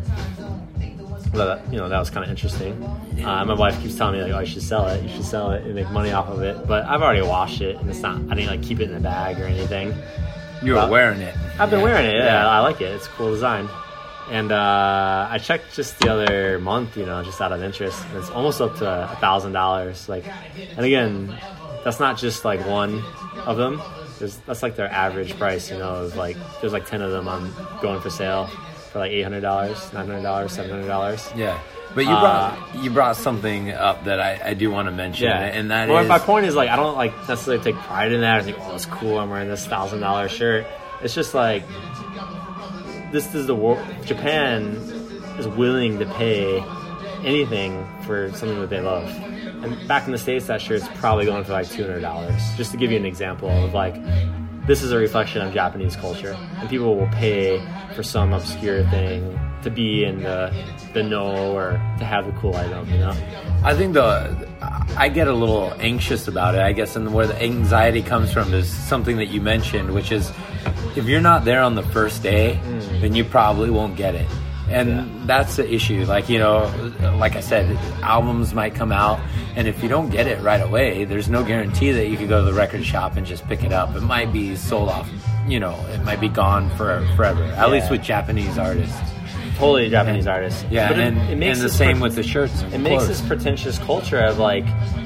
But, 1.32 1.62
you 1.70 1.78
know 1.78 1.88
that 1.88 1.98
was 1.98 2.08
kind 2.08 2.24
of 2.24 2.30
interesting. 2.30 2.82
Uh, 3.24 3.44
my 3.44 3.54
wife 3.54 3.80
keeps 3.82 3.96
telling 3.96 4.14
me 4.14 4.22
like, 4.22 4.32
"Oh, 4.32 4.40
you 4.40 4.46
should 4.46 4.62
sell 4.62 4.88
it. 4.88 5.02
You 5.02 5.08
should 5.10 5.24
sell 5.24 5.50
it 5.50 5.62
and 5.62 5.74
make 5.74 5.90
money 5.90 6.10
off 6.10 6.28
of 6.28 6.42
it." 6.42 6.66
But 6.66 6.84
I've 6.86 7.02
already 7.02 7.22
washed 7.22 7.60
it, 7.60 7.76
and 7.76 7.88
it's 7.90 8.00
not. 8.00 8.16
I 8.30 8.34
didn't 8.34 8.46
like 8.50 8.62
keep 8.62 8.80
it 8.80 8.90
in 8.90 8.96
a 8.96 9.00
bag 9.00 9.38
or 9.38 9.44
anything. 9.44 9.94
You 10.62 10.72
were 10.72 10.78
Well, 10.78 10.90
wearing 10.90 11.20
it. 11.20 11.34
I've 11.58 11.70
been 11.70 11.80
Yeah. 11.80 11.84
wearing 11.84 12.06
it. 12.06 12.14
Yeah, 12.16 12.48
I 12.48 12.60
like 12.60 12.80
it. 12.80 12.90
It's 12.92 13.06
a 13.06 13.10
cool 13.10 13.30
design. 13.30 13.68
And 14.30 14.52
uh, 14.52 15.28
I 15.30 15.38
checked 15.38 15.74
just 15.74 15.98
the 16.00 16.12
other 16.12 16.58
month, 16.58 16.96
you 16.96 17.06
know, 17.06 17.22
just 17.22 17.40
out 17.40 17.52
of 17.52 17.62
interest. 17.62 18.02
and 18.10 18.18
It's 18.18 18.28
almost 18.30 18.60
up 18.60 18.76
to 18.78 19.10
a 19.12 19.16
thousand 19.20 19.52
dollars. 19.52 20.08
Like, 20.08 20.24
and 20.76 20.84
again, 20.84 21.34
that's 21.84 21.98
not 22.00 22.18
just 22.18 22.44
like 22.44 22.60
one 22.66 23.02
of 23.46 23.56
them. 23.56 23.80
There's, 24.18 24.36
that's 24.46 24.62
like 24.62 24.74
their 24.76 24.90
average 24.90 25.38
price, 25.38 25.70
you 25.70 25.78
know. 25.78 25.90
Of 26.04 26.16
like, 26.16 26.36
there's 26.60 26.72
like 26.72 26.86
ten 26.86 27.00
of 27.02 27.10
them 27.12 27.28
on 27.28 27.52
going 27.80 28.00
for 28.00 28.10
sale 28.10 28.46
for 28.92 28.98
like 28.98 29.12
eight 29.12 29.22
hundred 29.22 29.40
dollars, 29.42 29.92
nine 29.92 30.06
hundred 30.08 30.22
dollars, 30.22 30.52
seven 30.52 30.70
hundred 30.72 30.88
dollars. 30.88 31.30
Yeah. 31.36 31.58
But 31.94 32.04
you 32.04 32.10
Uh, 32.10 32.20
brought 32.20 32.84
you 32.84 32.90
brought 32.90 33.16
something 33.16 33.70
up 33.72 34.04
that 34.04 34.20
I, 34.20 34.50
I 34.50 34.54
do 34.54 34.70
want 34.70 34.86
to 34.88 34.92
mention, 34.92 35.28
Yeah, 35.28 35.40
and 35.40 35.70
that 35.70 35.88
is 35.88 35.92
well, 35.92 36.04
my 36.04 36.18
point 36.18 36.46
is 36.46 36.54
like 36.54 36.68
I 36.70 36.76
don't 36.76 36.96
like 36.96 37.12
necessarily 37.28 37.62
take 37.64 37.76
pride 37.76 38.12
in 38.12 38.20
that. 38.20 38.40
I 38.40 38.42
think, 38.42 38.56
oh, 38.60 38.74
it's 38.74 38.86
cool. 38.86 39.18
I'm 39.18 39.30
wearing 39.30 39.48
this 39.48 39.66
thousand 39.66 40.00
dollar 40.00 40.28
shirt. 40.28 40.66
It's 41.02 41.14
just 41.14 41.34
like 41.34 41.62
this 43.12 43.34
is 43.34 43.46
the 43.46 43.54
world. 43.54 43.84
Japan 44.04 44.76
is 45.38 45.48
willing 45.48 45.98
to 45.98 46.06
pay 46.06 46.62
anything 47.24 47.86
for 48.04 48.30
something 48.32 48.60
that 48.60 48.70
they 48.70 48.80
love. 48.80 49.08
And 49.64 49.88
back 49.88 50.06
in 50.06 50.12
the 50.12 50.18
states, 50.18 50.46
that 50.46 50.60
shirt's 50.60 50.86
probably 50.96 51.24
going 51.24 51.42
for 51.44 51.52
like 51.52 51.68
two 51.68 51.82
hundred 51.84 52.00
dollars. 52.00 52.40
Just 52.56 52.70
to 52.72 52.76
give 52.76 52.90
you 52.90 52.96
an 52.98 53.06
example 53.06 53.48
of 53.48 53.72
like, 53.74 53.94
this 54.68 54.82
is 54.82 54.92
a 54.92 54.98
reflection 54.98 55.40
of 55.40 55.52
Japanese 55.52 55.96
culture, 55.96 56.36
and 56.58 56.68
people 56.68 56.94
will 56.94 57.08
pay 57.08 57.60
for 57.96 58.02
some 58.02 58.34
obscure 58.34 58.84
thing 58.90 59.40
to 59.62 59.70
be 59.70 60.04
in 60.04 60.22
the 60.22 60.54
the 60.92 61.02
know 61.02 61.56
or 61.56 61.72
to 61.98 62.04
have 62.04 62.26
the 62.26 62.32
cool 62.38 62.54
item. 62.54 62.88
You 62.90 62.98
know. 62.98 63.14
I 63.64 63.74
think 63.74 63.94
the 63.94 64.46
I 64.96 65.08
get 65.08 65.26
a 65.26 65.32
little 65.32 65.74
anxious 65.80 66.28
about 66.28 66.54
it. 66.54 66.60
I 66.60 66.72
guess, 66.72 66.94
and 66.96 67.12
where 67.14 67.26
the 67.26 67.42
anxiety 67.42 68.02
comes 68.02 68.30
from 68.30 68.52
is 68.52 68.68
something 68.68 69.16
that 69.16 69.28
you 69.28 69.40
mentioned, 69.40 69.92
which 69.94 70.12
is 70.12 70.30
if 70.96 71.06
you're 71.06 71.22
not 71.22 71.46
there 71.46 71.62
on 71.62 71.74
the 71.74 71.82
first 71.82 72.22
day, 72.22 72.56
hmm. 72.56 73.00
then 73.00 73.14
you 73.14 73.24
probably 73.24 73.70
won't 73.70 73.96
get 73.96 74.14
it. 74.14 74.28
And 74.70 74.88
Yeah. 74.88 75.04
that's 75.26 75.56
the 75.56 75.72
issue. 75.72 76.04
Like 76.04 76.28
you 76.28 76.38
know, 76.38 76.70
like 77.18 77.36
I 77.36 77.40
said, 77.40 77.76
albums 78.02 78.52
might 78.54 78.74
come 78.74 78.92
out, 78.92 79.18
and 79.56 79.66
if 79.66 79.82
you 79.82 79.88
don't 79.88 80.10
get 80.10 80.26
it 80.26 80.40
right 80.42 80.60
away, 80.62 81.04
there's 81.04 81.28
no 81.28 81.42
guarantee 81.42 81.92
that 81.92 82.08
you 82.08 82.16
could 82.16 82.28
go 82.28 82.44
to 82.44 82.50
the 82.50 82.52
record 82.56 82.84
shop 82.84 83.16
and 83.16 83.26
just 83.26 83.46
pick 83.48 83.62
it 83.64 83.72
up. 83.72 83.94
It 83.96 84.02
might 84.02 84.32
be 84.32 84.56
sold 84.56 84.88
off. 84.90 85.08
You 85.48 85.58
know, 85.60 85.74
it 85.94 86.04
might 86.04 86.20
be 86.20 86.28
gone 86.28 86.68
for 86.76 87.06
forever. 87.16 87.42
At 87.44 87.70
least 87.70 87.90
with 87.90 88.02
Japanese 88.02 88.58
artists. 88.58 88.94
totally 89.56 89.88
Japanese 89.90 90.26
artists. 90.26 90.62
Yeah, 90.70 90.88
but 90.88 90.98
it, 90.98 91.06
and, 91.08 91.18
it 91.30 91.36
makes 91.36 91.58
and 91.58 91.68
the 91.68 91.72
same 91.74 91.98
with 92.00 92.14
the 92.14 92.22
shirts. 92.22 92.62
It 92.70 92.78
makes 92.78 93.06
this 93.06 93.20
pretentious 93.22 93.78
culture 93.78 94.20
of 94.20 94.38
like, 94.38 94.64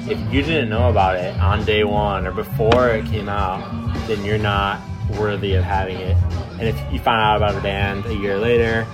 if 0.09 0.19
you 0.31 0.41
didn't 0.43 0.69
know 0.69 0.89
about 0.89 1.15
it 1.15 1.35
on 1.39 1.63
day 1.63 1.83
one 1.85 2.27
or 2.27 2.31
before 2.33 2.89
it 2.89 3.05
came 3.07 3.29
out, 3.29 3.63
then 4.07 4.23
you're 4.25 4.37
not 4.37 4.79
worthy 5.17 5.55
of 5.55 5.63
having 5.63 5.95
it. 5.97 6.15
And 6.59 6.63
if 6.67 6.75
you 6.91 6.99
find 6.99 7.19
out 7.21 7.37
about 7.37 7.55
a 7.55 7.61
band 7.61 8.05
a 8.05 8.13
year 8.15 8.37
later, 8.37 8.85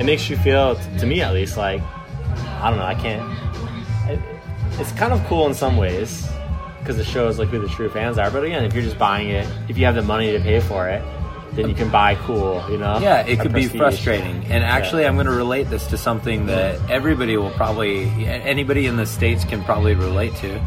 it 0.00 0.04
makes 0.04 0.30
you 0.30 0.36
feel, 0.38 0.76
to 0.98 1.06
me 1.06 1.20
at 1.20 1.34
least, 1.34 1.56
like 1.56 1.82
I 2.60 2.70
don't 2.70 2.78
know, 2.78 2.86
I 2.86 2.94
can't. 2.94 4.10
It, 4.10 4.18
it's 4.80 4.92
kind 4.92 5.12
of 5.12 5.22
cool 5.26 5.46
in 5.46 5.54
some 5.54 5.76
ways 5.76 6.26
because 6.78 6.98
it 6.98 7.04
shows 7.04 7.38
like 7.38 7.48
who 7.48 7.60
the 7.60 7.68
true 7.68 7.90
fans 7.90 8.16
are. 8.16 8.30
But 8.30 8.44
again, 8.44 8.64
if 8.64 8.72
you're 8.72 8.82
just 8.82 8.98
buying 8.98 9.28
it, 9.28 9.46
if 9.68 9.76
you 9.76 9.84
have 9.84 9.94
the 9.94 10.02
money 10.02 10.32
to 10.32 10.40
pay 10.40 10.60
for 10.60 10.88
it, 10.88 11.02
then 11.52 11.68
you 11.68 11.74
can 11.74 11.90
buy 11.90 12.14
cool. 12.14 12.64
You 12.70 12.78
know? 12.78 12.98
Yeah, 12.98 13.26
it 13.26 13.40
could 13.40 13.52
be 13.52 13.66
frustrating. 13.66 14.44
And 14.46 14.64
actually, 14.64 15.02
Yeah. 15.02 15.08
I'm 15.08 15.14
going 15.16 15.26
to 15.26 15.32
relate 15.32 15.68
this 15.68 15.86
to 15.88 15.98
something 15.98 16.46
that 16.46 16.78
everybody 16.90 17.36
will 17.36 17.50
probably, 17.50 18.04
anybody 18.24 18.86
in 18.86 18.96
the 18.96 19.06
States 19.06 19.44
can 19.44 19.62
probably 19.64 19.94
relate 19.94 20.34
to. 20.36 20.60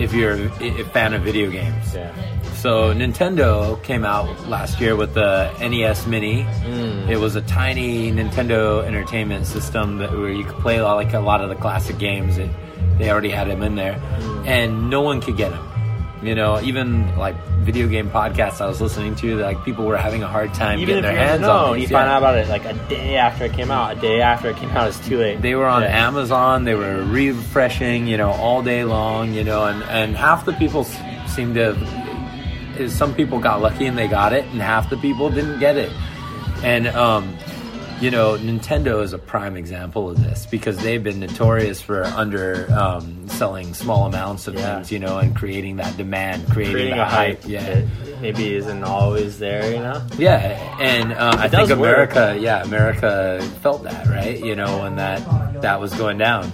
If 0.00 0.14
you're 0.14 0.46
a, 0.46 0.84
fan 0.92 1.12
of 1.12 1.22
video 1.22 1.50
games. 1.50 1.94
Yeah. 1.94 2.12
So 2.54 2.92
Nintendo 2.94 3.80
came 3.82 4.04
out 4.04 4.48
last 4.48 4.80
year 4.80 4.96
with 4.96 5.14
the 5.14 5.52
NES 5.60 6.06
Mini. 6.06 6.42
Mm. 6.42 7.08
It 7.08 7.18
was 7.18 7.36
a 7.36 7.42
tiny 7.42 8.10
Nintendo 8.10 8.84
Entertainment 8.84 9.46
System 9.46 9.98
that 9.98 10.10
where 10.10 10.30
you 10.30 10.44
could 10.44 10.56
play 10.56 10.80
like 10.80 11.12
a 11.12 11.20
lot 11.20 11.42
of 11.42 11.50
the 11.50 11.54
classic 11.54 11.98
games. 11.98 12.38
It, 12.38 12.50
they 12.98 13.10
already 13.10 13.30
had 13.30 13.48
them 13.48 13.62
in 13.62 13.76
there, 13.76 13.94
mm. 13.94 14.46
and 14.46 14.90
no 14.90 15.02
one 15.02 15.20
could 15.20 15.36
get 15.36 15.50
them. 15.50 15.69
You 16.22 16.34
know, 16.34 16.60
even 16.60 17.16
like 17.16 17.34
video 17.60 17.88
game 17.88 18.10
podcasts 18.10 18.60
I 18.60 18.66
was 18.66 18.78
listening 18.80 19.14
to, 19.16 19.36
like 19.38 19.64
people 19.64 19.86
were 19.86 19.96
having 19.96 20.22
a 20.22 20.26
hard 20.28 20.52
time 20.52 20.78
Even 20.78 20.96
getting 20.96 21.02
their 21.02 21.16
hands 21.16 21.40
no, 21.40 21.50
on 21.50 21.74
you 21.76 21.80
these. 21.80 21.90
find 21.90 22.06
yeah. 22.08 22.14
out 22.14 22.18
about 22.18 22.36
it 22.36 22.48
like 22.48 22.66
a 22.66 22.74
day 22.90 23.16
after 23.16 23.46
it 23.46 23.54
came 23.54 23.70
out. 23.70 23.96
A 23.96 24.00
day 24.00 24.20
after 24.20 24.50
it 24.50 24.56
came 24.56 24.68
out, 24.70 24.88
it's 24.88 25.00
too 25.08 25.16
late. 25.18 25.40
They 25.40 25.54
were 25.54 25.64
on 25.66 25.80
Yeah. 25.82 26.06
Amazon. 26.06 26.64
They 26.64 26.74
were 26.74 27.02
refreshing, 27.04 28.06
you 28.06 28.18
know, 28.18 28.32
all 28.32 28.62
day 28.62 28.84
long, 28.84 29.32
you 29.32 29.44
know, 29.44 29.64
and, 29.64 29.82
and 29.84 30.14
half 30.14 30.44
the 30.44 30.52
people 30.52 30.82
s- 30.82 31.34
seem 31.34 31.54
to. 31.54 31.70
Is 32.78 32.94
some 32.96 33.14
people 33.14 33.38
got 33.40 33.60
lucky 33.62 33.86
and 33.86 33.96
they 33.96 34.08
got 34.08 34.32
it, 34.32 34.44
and 34.46 34.60
half 34.60 34.88
the 34.90 34.96
people 34.98 35.28
didn't 35.30 35.58
get 35.60 35.76
it. 35.76 35.90
And 36.62 36.86
um, 36.88 37.34
you 38.00 38.10
know, 38.10 38.36
Nintendo 38.38 39.02
is 39.02 39.12
a 39.12 39.18
prime 39.18 39.56
example 39.56 40.08
of 40.10 40.22
this 40.22 40.46
because 40.46 40.76
they've 40.78 41.02
been 41.02 41.20
notorious 41.20 41.80
for 41.82 42.04
under 42.04 42.70
um, 42.72 43.19
selling 43.40 43.72
small 43.72 44.04
amounts 44.06 44.46
of 44.48 44.54
Yeah. 44.54 44.74
things, 44.74 44.92
you 44.92 44.98
know, 44.98 45.16
and 45.16 45.34
creating 45.34 45.76
that 45.76 45.96
demand, 45.96 46.46
creating, 46.50 46.74
creating 46.74 46.96
that 46.98 47.06
a 47.06 47.10
hype. 47.10 47.40
Yeah, 47.46 47.62
that 47.64 48.20
maybe 48.20 48.54
isn't 48.54 48.84
always 48.84 49.38
there. 49.38 49.72
You 49.72 49.78
know. 49.78 50.02
yeah, 50.18 50.76
and 50.78 51.12
uh, 51.14 51.36
I 51.38 51.48
think 51.48 51.70
work. 51.70 51.78
America, 51.78 52.36
yeah, 52.38 52.62
America 52.62 53.40
felt 53.62 53.84
that, 53.84 54.06
right? 54.08 54.38
You 54.38 54.54
know, 54.56 54.80
when 54.82 54.96
that 54.96 55.20
that 55.62 55.80
was 55.80 55.94
going 55.94 56.18
down. 56.18 56.52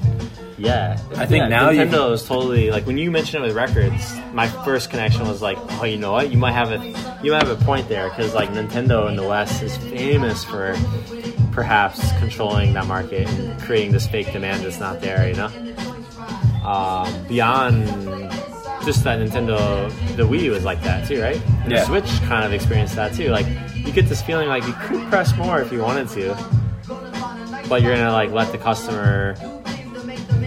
Yeah, 0.59 0.97
I 1.16 1.26
think 1.26 1.43
Yeah, 1.43 1.49
now 1.49 1.69
you- 1.71 1.81
Nintendo 1.83 2.12
is 2.12 2.23
totally 2.23 2.71
like 2.71 2.87
when 2.87 2.97
you 2.99 3.11
mentioned 3.11 3.43
it 3.45 3.49
with 3.49 3.57
records. 3.57 4.14
My 4.33 4.47
first 4.64 4.88
connection 4.88 5.26
was 5.26 5.43
like, 5.43 5.59
oh, 5.81 5.85
you 5.85 5.99
know 5.99 6.12
what? 6.12 6.31
You 6.31 6.38
might 6.38 6.52
have 6.52 6.71
a 6.71 6.78
you 7.23 7.33
might 7.33 7.43
have 7.47 7.61
a 7.61 7.62
point 7.64 7.88
there 7.88 8.09
because 8.11 8.33
like 8.33 8.50
Nintendo 8.50 9.09
in 9.11 9.16
the 9.16 9.26
West 9.26 9.61
is 9.62 9.76
famous 9.76 10.45
for 10.45 10.76
perhaps 11.50 11.99
controlling 12.21 12.73
that 12.75 12.87
market 12.87 13.28
and 13.28 13.61
creating 13.62 13.90
this 13.93 14.07
fake 14.07 14.33
demand 14.33 14.62
that's 14.62 14.78
not 14.81 15.00
there. 15.00 15.28
You 15.28 15.35
know, 15.35 15.50
um, 16.67 17.27
beyond 17.29 17.87
just 18.85 19.03
that 19.05 19.19
Nintendo, 19.19 19.89
the 20.17 20.23
Wii 20.25 20.51
was 20.51 20.65
like 20.65 20.83
that 20.83 21.07
too, 21.09 21.21
right? 21.23 21.41
And 21.63 21.73
Yeah. 21.73 21.81
the 21.81 21.87
Switch 21.87 22.21
kind 22.29 22.45
of 22.45 22.53
experienced 22.53 22.95
that 22.97 23.15
too. 23.15 23.29
Like 23.31 23.47
you 23.75 23.93
get 23.93 24.09
this 24.09 24.23
feeling 24.23 24.49
like 24.49 24.67
you 24.67 24.75
could 24.83 25.09
press 25.09 25.35
more 25.37 25.61
if 25.61 25.73
you 25.73 25.81
wanted 25.81 26.09
to, 26.11 26.37
but 27.69 27.83
you're 27.83 27.95
gonna 27.97 28.13
like 28.13 28.31
let 28.33 28.53
the 28.53 28.59
customer. 28.59 29.35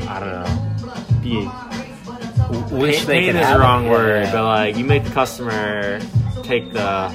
I 0.08 0.20
don't 0.20 0.32
know. 0.32 0.66
Be 1.22 1.50
Wish 2.76 2.98
pain, 3.00 3.06
they 3.08 3.20
pain 3.28 3.36
is 3.36 3.48
the 3.48 3.60
wrong 3.60 3.86
it. 3.86 3.90
word, 3.92 4.24
Yeah. 4.26 4.32
but 4.32 4.44
like 4.46 4.78
you 4.78 4.84
make 4.84 5.04
the 5.04 5.12
customer 5.12 6.00
take 6.44 6.72
the 6.74 7.12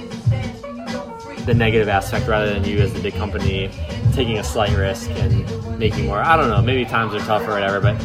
the 1.46 1.54
negative 1.54 1.88
aspect 1.88 2.26
rather 2.26 2.52
than 2.54 2.64
you 2.64 2.78
as 2.78 2.92
the 2.94 3.00
big 3.00 3.14
company 3.14 3.68
taking 4.14 4.38
a 4.38 4.44
slight 4.44 4.74
risk 4.76 5.10
and 5.10 5.78
making 5.78 6.06
more. 6.06 6.20
I 6.20 6.36
don't 6.36 6.48
know. 6.48 6.62
Maybe 6.62 6.84
times 6.84 7.12
are 7.14 7.18
tough 7.20 7.42
or 7.46 7.50
whatever, 7.50 7.80
but 7.80 7.96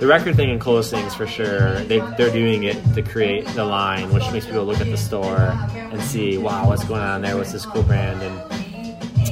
the 0.00 0.06
record 0.06 0.36
thing 0.36 0.50
and 0.50 0.60
close 0.60 0.90
things 0.90 1.14
for 1.14 1.26
sure. 1.26 1.80
They 1.84 1.98
they're 2.16 2.32
doing 2.32 2.64
it 2.64 2.76
to 2.94 3.02
create 3.02 3.46
the 3.48 3.64
line, 3.64 4.12
which 4.12 4.30
makes 4.30 4.46
people 4.46 4.64
look 4.64 4.80
at 4.80 4.86
the 4.86 4.96
store 4.96 5.56
and 5.74 6.00
see, 6.02 6.38
wow, 6.38 6.68
what's 6.68 6.84
going 6.84 7.02
on 7.02 7.22
there? 7.22 7.36
What's 7.36 7.52
this 7.52 7.66
cool 7.66 7.82
brand? 7.82 8.22
And 8.22 8.58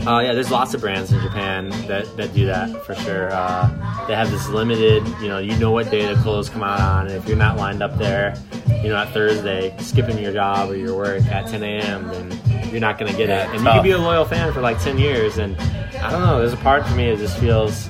uh, 0.07 0.21
yeah, 0.21 0.35
there's 0.35 0.53
lots 0.53 0.73
of 0.73 0.81
brands 0.81 1.13
in 1.13 1.21
Japan 1.21 1.71
that, 1.89 2.17
that 2.17 2.33
do 2.33 2.47
that 2.47 2.85
for 2.85 2.95
sure. 2.95 3.29
Uh, 3.33 4.07
they 4.07 4.15
have 4.15 4.31
this 4.31 4.49
limited, 4.49 5.07
you 5.21 5.27
know, 5.27 5.39
you 5.39 5.57
know 5.59 5.73
what 5.73 5.91
day 5.91 6.07
the 6.07 6.21
clothes 6.23 6.49
come 6.49 6.63
out 6.63 6.81
on, 6.81 7.09
and 7.09 7.17
if 7.17 7.27
you're 7.27 7.37
not 7.37 7.57
lined 7.57 7.83
up 7.83 7.97
there, 7.99 8.37
you 8.83 8.89
know, 8.89 8.97
at 8.97 9.13
Thursday, 9.13 9.77
skipping 9.79 10.17
your 10.19 10.33
job 10.33 10.71
or 10.71 10.77
your 10.77 10.97
work 10.97 11.25
at 11.27 11.49
10 11.49 11.63
a.m., 11.65 12.07
then 12.09 12.71
you're 12.71 12.81
not 12.81 12.99
going 12.99 13.11
to 13.11 13.19
get 13.19 13.31
it. 13.31 13.49
And 13.49 13.61
you 13.61 13.67
can 13.67 13.83
be 13.83 13.91
a 13.91 13.99
loyal 13.99 14.25
fan 14.25 14.53
for 14.53 14.61
like 14.61 14.81
10 14.81 14.97
years, 14.99 15.39
and 15.39 15.57
I 16.01 16.11
don't 16.11 16.21
know, 16.23 16.39
there's 16.39 16.53
a 16.53 16.59
part 16.59 16.87
for 16.87 16.95
me 16.95 17.11
that 17.11 17.19
just 17.19 17.39
feels 17.39 17.89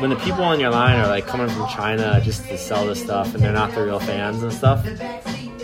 when 0.00 0.10
the 0.10 0.16
people 0.16 0.44
on 0.44 0.58
your 0.60 0.70
line 0.70 0.98
are 0.98 1.06
like 1.08 1.26
coming 1.26 1.48
from 1.48 1.68
China 1.68 2.20
just 2.24 2.44
to 2.48 2.56
sell 2.58 2.86
this 2.86 3.02
stuff, 3.02 3.34
and 3.34 3.42
they're 3.42 3.52
not 3.52 3.74
the 3.74 3.82
real 3.84 4.00
fans 4.00 4.42
and 4.42 4.52
stuff. 4.52 4.84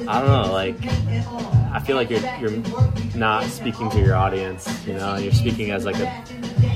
I 0.08 0.20
don't 0.20 0.28
know, 0.30 0.52
like 0.52 0.76
I 1.72 1.80
feel 1.84 1.96
like 1.96 2.10
you're 2.10 2.20
you're 2.40 2.62
not 3.16 3.44
speaking 3.44 3.90
to 3.90 3.98
your 4.00 4.14
audience, 4.14 4.68
you 4.86 4.94
know. 4.94 5.16
You're 5.16 5.32
speaking 5.32 5.70
as 5.72 5.84
like 5.84 5.96
a 5.98 6.24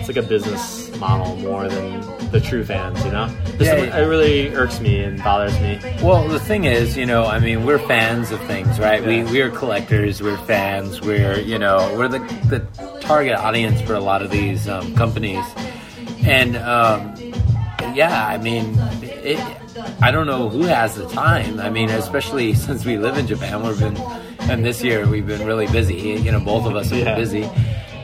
it's 0.00 0.08
like 0.08 0.16
a 0.16 0.22
business 0.28 0.94
model 0.96 1.36
more 1.36 1.68
than 1.68 2.00
the 2.30 2.40
true 2.40 2.64
fans, 2.64 3.02
you 3.04 3.10
know. 3.12 3.28
This 3.58 3.68
Yeah, 3.68 3.74
is- 3.76 3.86
yeah. 3.88 3.98
it 3.98 4.06
really 4.06 4.48
irks 4.54 4.80
me 4.80 5.00
and 5.00 5.22
bothers 5.22 5.54
me. 5.60 5.78
Well, 6.02 6.26
the 6.28 6.40
thing 6.40 6.64
is, 6.64 6.96
you 6.96 7.06
know, 7.06 7.24
I 7.26 7.38
mean, 7.38 7.64
we're 7.64 7.78
fans 7.78 8.30
of 8.32 8.40
things, 8.46 8.78
right? 8.80 9.00
Yeah. 9.02 9.08
We 9.08 9.22
we're 9.24 9.50
collectors, 9.50 10.20
we're 10.22 10.36
fans, 10.38 11.00
we're 11.00 11.38
you 11.40 11.58
know, 11.58 11.94
we're 11.96 12.08
the 12.08 12.18
the 12.48 13.00
target 13.00 13.36
audience 13.36 13.80
for 13.82 13.94
a 13.94 14.00
lot 14.00 14.22
of 14.22 14.30
these 14.30 14.68
um, 14.68 14.94
companies, 14.96 15.44
and 16.24 16.56
um, 16.56 17.14
yeah, 17.94 18.26
I 18.26 18.38
mean, 18.38 18.74
it, 19.02 19.38
I 20.02 20.10
don't 20.10 20.26
know 20.26 20.48
who 20.48 20.62
has 20.62 20.94
the 20.96 21.06
time. 21.08 21.60
I 21.60 21.70
mean, 21.70 21.90
especially 21.90 22.54
since 22.66 22.84
we 22.84 22.96
live 22.98 23.16
in 23.18 23.26
Japan, 23.26 23.62
we've 23.62 23.78
been, 23.78 23.96
and 24.50 24.64
this 24.64 24.82
year 24.82 25.06
we've 25.08 25.26
been 25.26 25.44
really 25.46 25.66
busy. 25.68 25.94
You 25.94 26.32
know, 26.32 26.40
both 26.40 26.66
of 26.66 26.74
us 26.76 26.90
have 26.90 26.98
Yeah. 26.98 27.04
been 27.14 27.16
busy. 27.16 27.50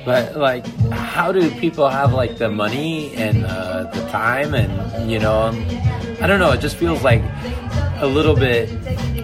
But 0.05 0.37
like, 0.37 0.65
how 0.93 1.33
do 1.33 1.51
people 1.51 1.89
have 1.89 2.13
like 2.13 2.39
the 2.39 2.49
money 2.49 3.13
and 3.17 3.45
uh, 3.45 3.85
the 3.93 4.03
time 4.11 4.55
and 4.55 5.11
you 5.11 5.19
know, 5.19 5.43
um, 5.43 5.67
I 6.21 6.27
don't 6.29 6.39
know. 6.39 6.53
It 6.53 6.61
just 6.61 6.77
feels 6.77 7.03
like 7.03 7.23
a 7.99 8.07
little 8.07 8.37
bit 8.37 8.71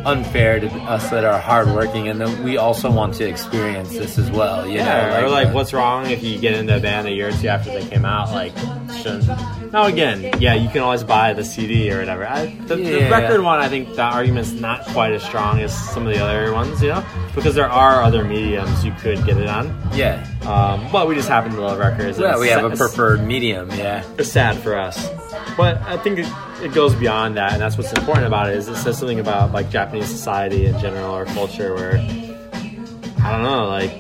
unfair 0.05 0.59
to 0.59 0.67
us 0.69 1.09
that 1.11 1.25
are 1.25 1.39
hardworking, 1.39 2.09
and 2.09 2.21
then 2.21 2.43
we 2.43 2.57
also 2.57 2.91
want 2.91 3.15
to 3.15 3.25
experience 3.29 3.91
this 3.91 4.19
as 4.19 4.29
well. 4.33 4.67
You 4.67 4.79
Yeah, 4.79 5.21
know, 5.21 5.27
or 5.27 5.29
like 5.31 5.49
uh, 5.49 5.53
what's 5.53 5.73
wrong 5.73 6.07
if 6.11 6.25
you 6.25 6.39
get 6.41 6.55
into 6.55 6.77
a 6.77 6.81
band 6.81 7.07
a 7.07 7.13
year 7.13 7.29
or 7.29 7.33
two 7.33 7.47
after 7.47 7.71
they 7.71 7.87
came 7.89 8.05
out? 8.05 8.31
Like, 8.33 8.53
shouldn't. 8.93 9.73
Now 9.73 9.87
again, 9.87 10.41
yeah, 10.41 10.55
you 10.55 10.69
can 10.69 10.83
always 10.83 11.03
buy 11.05 11.33
the 11.33 11.45
CD 11.45 11.91
or 11.93 11.99
whatever. 12.01 12.27
I, 12.27 12.47
the, 12.67 12.77
the 12.77 13.09
record 13.11 13.41
one, 13.43 13.59
I 13.61 13.69
think 13.69 13.95
the 13.95 14.03
argument's 14.03 14.53
not 14.53 14.85
quite 14.87 15.13
as 15.13 15.23
strong 15.23 15.61
as 15.61 15.73
some 15.93 16.07
of 16.07 16.13
the 16.15 16.23
other 16.23 16.53
ones, 16.53 16.83
you 16.83 16.89
know, 16.89 17.05
because 17.35 17.55
there 17.55 17.69
are 17.71 18.03
other 18.03 18.25
mediums 18.25 18.85
you 18.85 18.93
could 19.01 19.25
get 19.25 19.37
it 19.39 19.49
on. 19.49 19.67
yeah, 19.95 20.27
Um, 20.43 20.91
but 20.93 21.09
we 21.09 21.15
just 21.15 21.29
happen 21.29 21.53
to 21.53 21.61
love 21.61 21.79
records. 21.79 22.19
yeah, 22.19 22.39
we 22.39 22.49
have 22.49 22.65
a 22.65 22.77
preferred 22.77 23.23
medium. 23.25 23.71
Yeah, 23.71 24.05
It's 24.19 24.31
sad 24.31 24.57
for 24.59 24.77
us, 24.77 25.09
but 25.57 25.81
I 25.83 25.97
think 25.97 26.19
it, 26.19 26.27
it 26.63 26.73
goes 26.75 26.95
beyond 26.95 27.37
that, 27.39 27.53
and 27.53 27.61
that's 27.63 27.77
what's 27.79 27.93
important 27.93 28.27
about 28.27 28.51
it. 28.51 28.57
Is 28.57 28.69
it 28.69 28.77
says 28.77 28.99
something 28.99 29.21
about 29.21 29.53
like 29.53 29.71
Japanese 29.71 30.07
society 30.09 30.67
in 30.67 30.79
general 30.81 31.15
or 31.17 31.25
culture, 31.27 31.75
where 31.75 31.97
I 31.99 33.31
don't 33.33 33.43
know, 33.43 33.67
like 33.69 33.93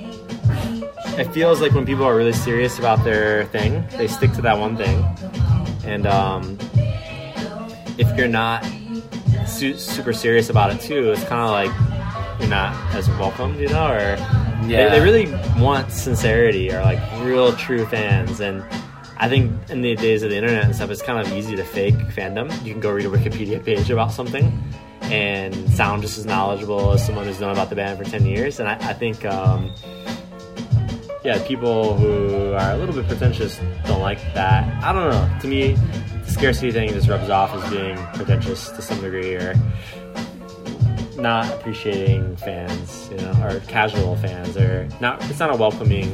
it 1.18 1.32
feels 1.32 1.60
like 1.60 1.72
when 1.72 1.84
people 1.86 2.04
are 2.04 2.16
really 2.16 2.32
serious 2.32 2.78
about 2.78 3.02
their 3.04 3.44
thing, 3.46 3.84
they 3.96 4.06
stick 4.08 4.32
to 4.32 4.42
that 4.42 4.58
one 4.58 4.76
thing, 4.76 5.04
and 5.84 6.06
um, 6.06 6.58
if 7.98 8.16
you're 8.16 8.28
not 8.28 8.64
su- 9.46 9.76
super 9.76 10.12
serious 10.12 10.48
about 10.50 10.72
it 10.74 10.80
too, 10.80 11.12
it's 11.12 11.24
kind 11.24 11.40
of 11.42 11.50
like 11.50 12.40
you're 12.40 12.48
not 12.48 12.74
as 12.94 13.08
welcomed, 13.10 13.58
you 13.60 13.68
know, 13.68 13.88
or 13.92 14.16
Yeah. 14.66 14.88
they, 14.88 14.98
they 14.98 15.00
really 15.00 15.32
want 15.60 15.92
sincerity 15.92 16.72
or 16.72 16.80
like 16.82 16.98
real 17.22 17.52
true 17.54 17.84
fans 17.86 18.40
and 18.40 18.64
I 19.18 19.28
think 19.28 19.52
in 19.70 19.82
the 19.82 19.94
days 19.94 20.24
of 20.24 20.30
the 20.30 20.36
internet 20.36 20.64
and 20.64 20.74
stuff, 20.74 20.90
it's 20.90 21.02
kind 21.02 21.24
of 21.24 21.32
easy 21.32 21.54
to 21.54 21.62
fake 21.62 21.94
fandom. 21.94 22.50
You 22.64 22.72
can 22.72 22.80
go 22.80 22.90
read 22.90 23.06
a 23.06 23.08
Wikipedia 23.08 23.64
page 23.64 23.88
about 23.88 24.10
something 24.10 24.60
and 25.02 25.54
sound 25.70 26.02
just 26.02 26.18
as 26.18 26.26
knowledgeable 26.26 26.90
as 26.92 27.06
someone 27.06 27.26
who's 27.26 27.38
known 27.40 27.52
about 27.52 27.68
the 27.70 27.76
band 27.76 27.98
for 27.98 28.04
10 28.04 28.26
years. 28.26 28.58
And 28.58 28.68
I, 28.68 28.74
I 28.88 28.92
think, 28.94 29.24
um, 29.24 29.70
yeah, 31.24 31.44
people 31.46 31.96
who 31.96 32.52
are 32.52 32.72
a 32.72 32.76
little 32.76 32.94
bit 32.94 33.06
pretentious 33.06 33.60
don't 33.86 34.00
like 34.00 34.20
that. 34.34 34.82
I 34.82 34.92
don't 34.92 35.10
know. 35.10 35.38
To 35.40 35.46
me, 35.46 35.74
the 36.24 36.30
scarcity 36.30 36.72
thing 36.72 36.90
just 36.90 37.08
rubs 37.08 37.30
off 37.30 37.54
as 37.54 37.70
being 37.70 37.96
pretentious 38.14 38.70
to 38.70 38.82
some 38.82 39.00
degree 39.00 39.34
or 39.34 39.54
not 41.16 41.52
appreciating 41.54 42.36
fans, 42.36 43.08
you 43.10 43.16
know, 43.18 43.32
or 43.42 43.60
casual 43.68 44.16
fans, 44.16 44.56
or 44.56 44.88
not. 45.00 45.22
It's 45.30 45.38
not 45.38 45.54
a 45.54 45.56
welcoming 45.56 46.08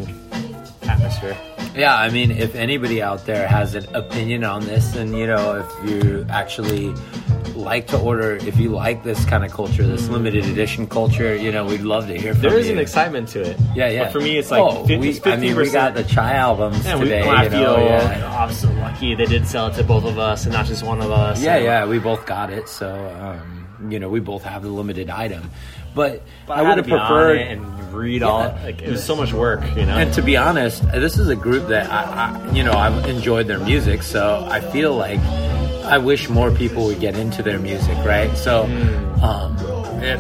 atmosphere. 0.83 1.37
Yeah, 1.75 1.97
I 1.97 2.11
mean, 2.11 2.31
if 2.31 2.55
anybody 2.55 3.01
out 3.01 3.25
there 3.25 3.49
has 3.49 3.75
an 3.75 3.87
opinion 3.95 4.45
on 4.45 4.65
this, 4.65 4.95
and 4.97 5.17
you 5.17 5.27
know, 5.27 5.65
if 5.65 5.91
you 5.91 6.27
actually 6.29 6.93
like 7.59 7.89
to 7.89 7.99
order, 7.99 8.37
if 8.37 8.57
you 8.59 8.71
like 8.71 9.03
this 9.03 9.25
kind 9.25 9.45
of 9.45 9.53
culture, 9.53 9.87
this 9.87 10.09
limited 10.09 10.45
edition 10.47 10.87
culture, 10.87 11.35
you 11.37 11.51
know, 11.53 11.65
we'd 11.67 11.81
love 11.83 12.07
to 12.07 12.19
hear 12.19 12.33
from 12.33 12.43
There 12.43 12.53
you. 12.53 12.59
is 12.59 12.69
an 12.71 12.79
excitement 12.79 13.29
to 13.31 13.43
it. 13.43 13.57
yeah, 13.75 13.89
yeah. 13.89 14.05
But 14.05 14.13
for 14.13 14.21
me, 14.21 14.39
it's 14.39 14.51
like 14.51 14.63
oh, 14.63 14.87
fif- 14.87 15.01
we, 15.01 15.09
it's 15.11 15.27
I 15.27 15.37
mean, 15.37 15.57
we 15.57 15.69
got 15.71 15.95
the 15.95 16.05
chai 16.05 16.35
albums 16.35 16.85
Yeah, 16.85 16.97
we, 16.97 17.05
today. 17.05 17.23
I 17.23 17.45
you 17.45 17.51
feel 17.51 17.79
yeah. 17.79 18.23
oh, 18.33 18.43
I'm 18.45 18.53
so 18.53 18.71
lucky 18.73 19.15
they 19.15 19.27
did 19.27 19.47
sell 19.47 19.67
it 19.67 19.75
to 19.75 19.85
both 19.85 20.05
of 20.05 20.19
us 20.19 20.45
and 20.45 20.53
not 20.53 20.67
just 20.67 20.83
one 20.83 21.01
of 21.01 21.11
us. 21.11 21.43
yeah, 21.43 21.57
And- 21.57 21.65
yeah, 21.65 21.87
we 21.87 21.99
both 21.99 22.25
got 22.27 22.51
it, 22.53 22.69
so 22.69 22.89
um, 23.21 23.91
you 23.91 23.99
know, 23.99 24.09
we 24.09 24.21
both 24.21 24.45
have 24.45 24.63
the 24.63 24.69
limited 24.71 25.11
item. 25.11 25.51
But, 25.95 26.23
But 26.47 26.59
I 26.59 26.61
I, 26.61 26.69
would 26.69 26.79
have 26.79 26.87
preferred 26.87 27.39
it 27.39 27.49
and 27.49 27.93
read 27.93 28.23
all. 28.23 28.41
Like 28.63 28.83
it 28.83 28.91
was 28.91 29.03
so 29.03 29.17
much 29.17 29.33
work, 29.33 29.63
you 29.75 29.85
know. 29.87 29.97
And 29.97 30.13
to 30.15 30.23
be 30.23 30.37
honest, 30.37 30.83
this 30.93 31.19
is 31.19 31.29
a 31.29 31.35
group 31.35 31.69
that 31.69 31.91
I, 31.91 32.03
I 32.39 32.53
you 32.53 32.63
know, 32.63 32.73
I've 32.73 33.07
enjoyed 33.09 33.49
their 33.49 33.59
music, 33.59 34.03
so 34.05 34.47
I 34.49 34.61
feel 34.61 34.95
like 34.95 35.19
I 35.89 35.99
wish 35.99 36.29
more 36.29 36.51
people 36.51 36.85
would 36.87 37.01
get 37.01 37.17
into 37.17 37.43
their 37.43 37.59
music, 37.59 37.97
right? 38.05 38.37
So, 38.37 38.65
um, 39.23 39.57
it, 40.03 40.19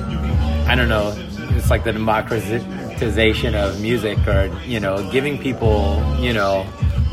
I 0.69 0.75
don't 0.75 0.89
know. 0.89 1.15
It's 1.57 1.71
like 1.71 1.85
the 1.85 1.93
democratization 1.93 3.55
of 3.55 3.81
music, 3.81 4.19
or 4.27 4.47
you 4.65 4.81
know, 4.81 5.11
giving 5.11 5.39
people, 5.39 6.03
you 6.21 6.33
know, 6.33 6.67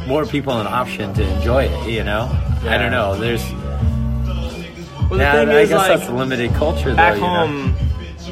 more 0.07 0.25
people 0.25 0.59
an 0.59 0.67
option 0.67 1.13
to 1.15 1.23
enjoy 1.35 1.63
it. 1.65 1.89
You 1.89 2.03
know, 2.03 2.29
I 2.63 2.77
don't 2.77 2.91
know. 2.91 3.17
There's, 3.17 3.43
Well, 3.51 5.09
the 5.09 5.17
yeah, 5.17 5.31
thing 5.33 5.49
I 5.49 5.59
is, 5.61 5.69
guess 5.69 5.77
like, 5.89 5.99
that's 5.99 6.09
limited 6.11 6.53
culture. 6.53 6.91
Though, 6.91 6.95
back 6.95 7.15
you 7.15 7.21
know? 7.21 7.47
home, 7.47 7.75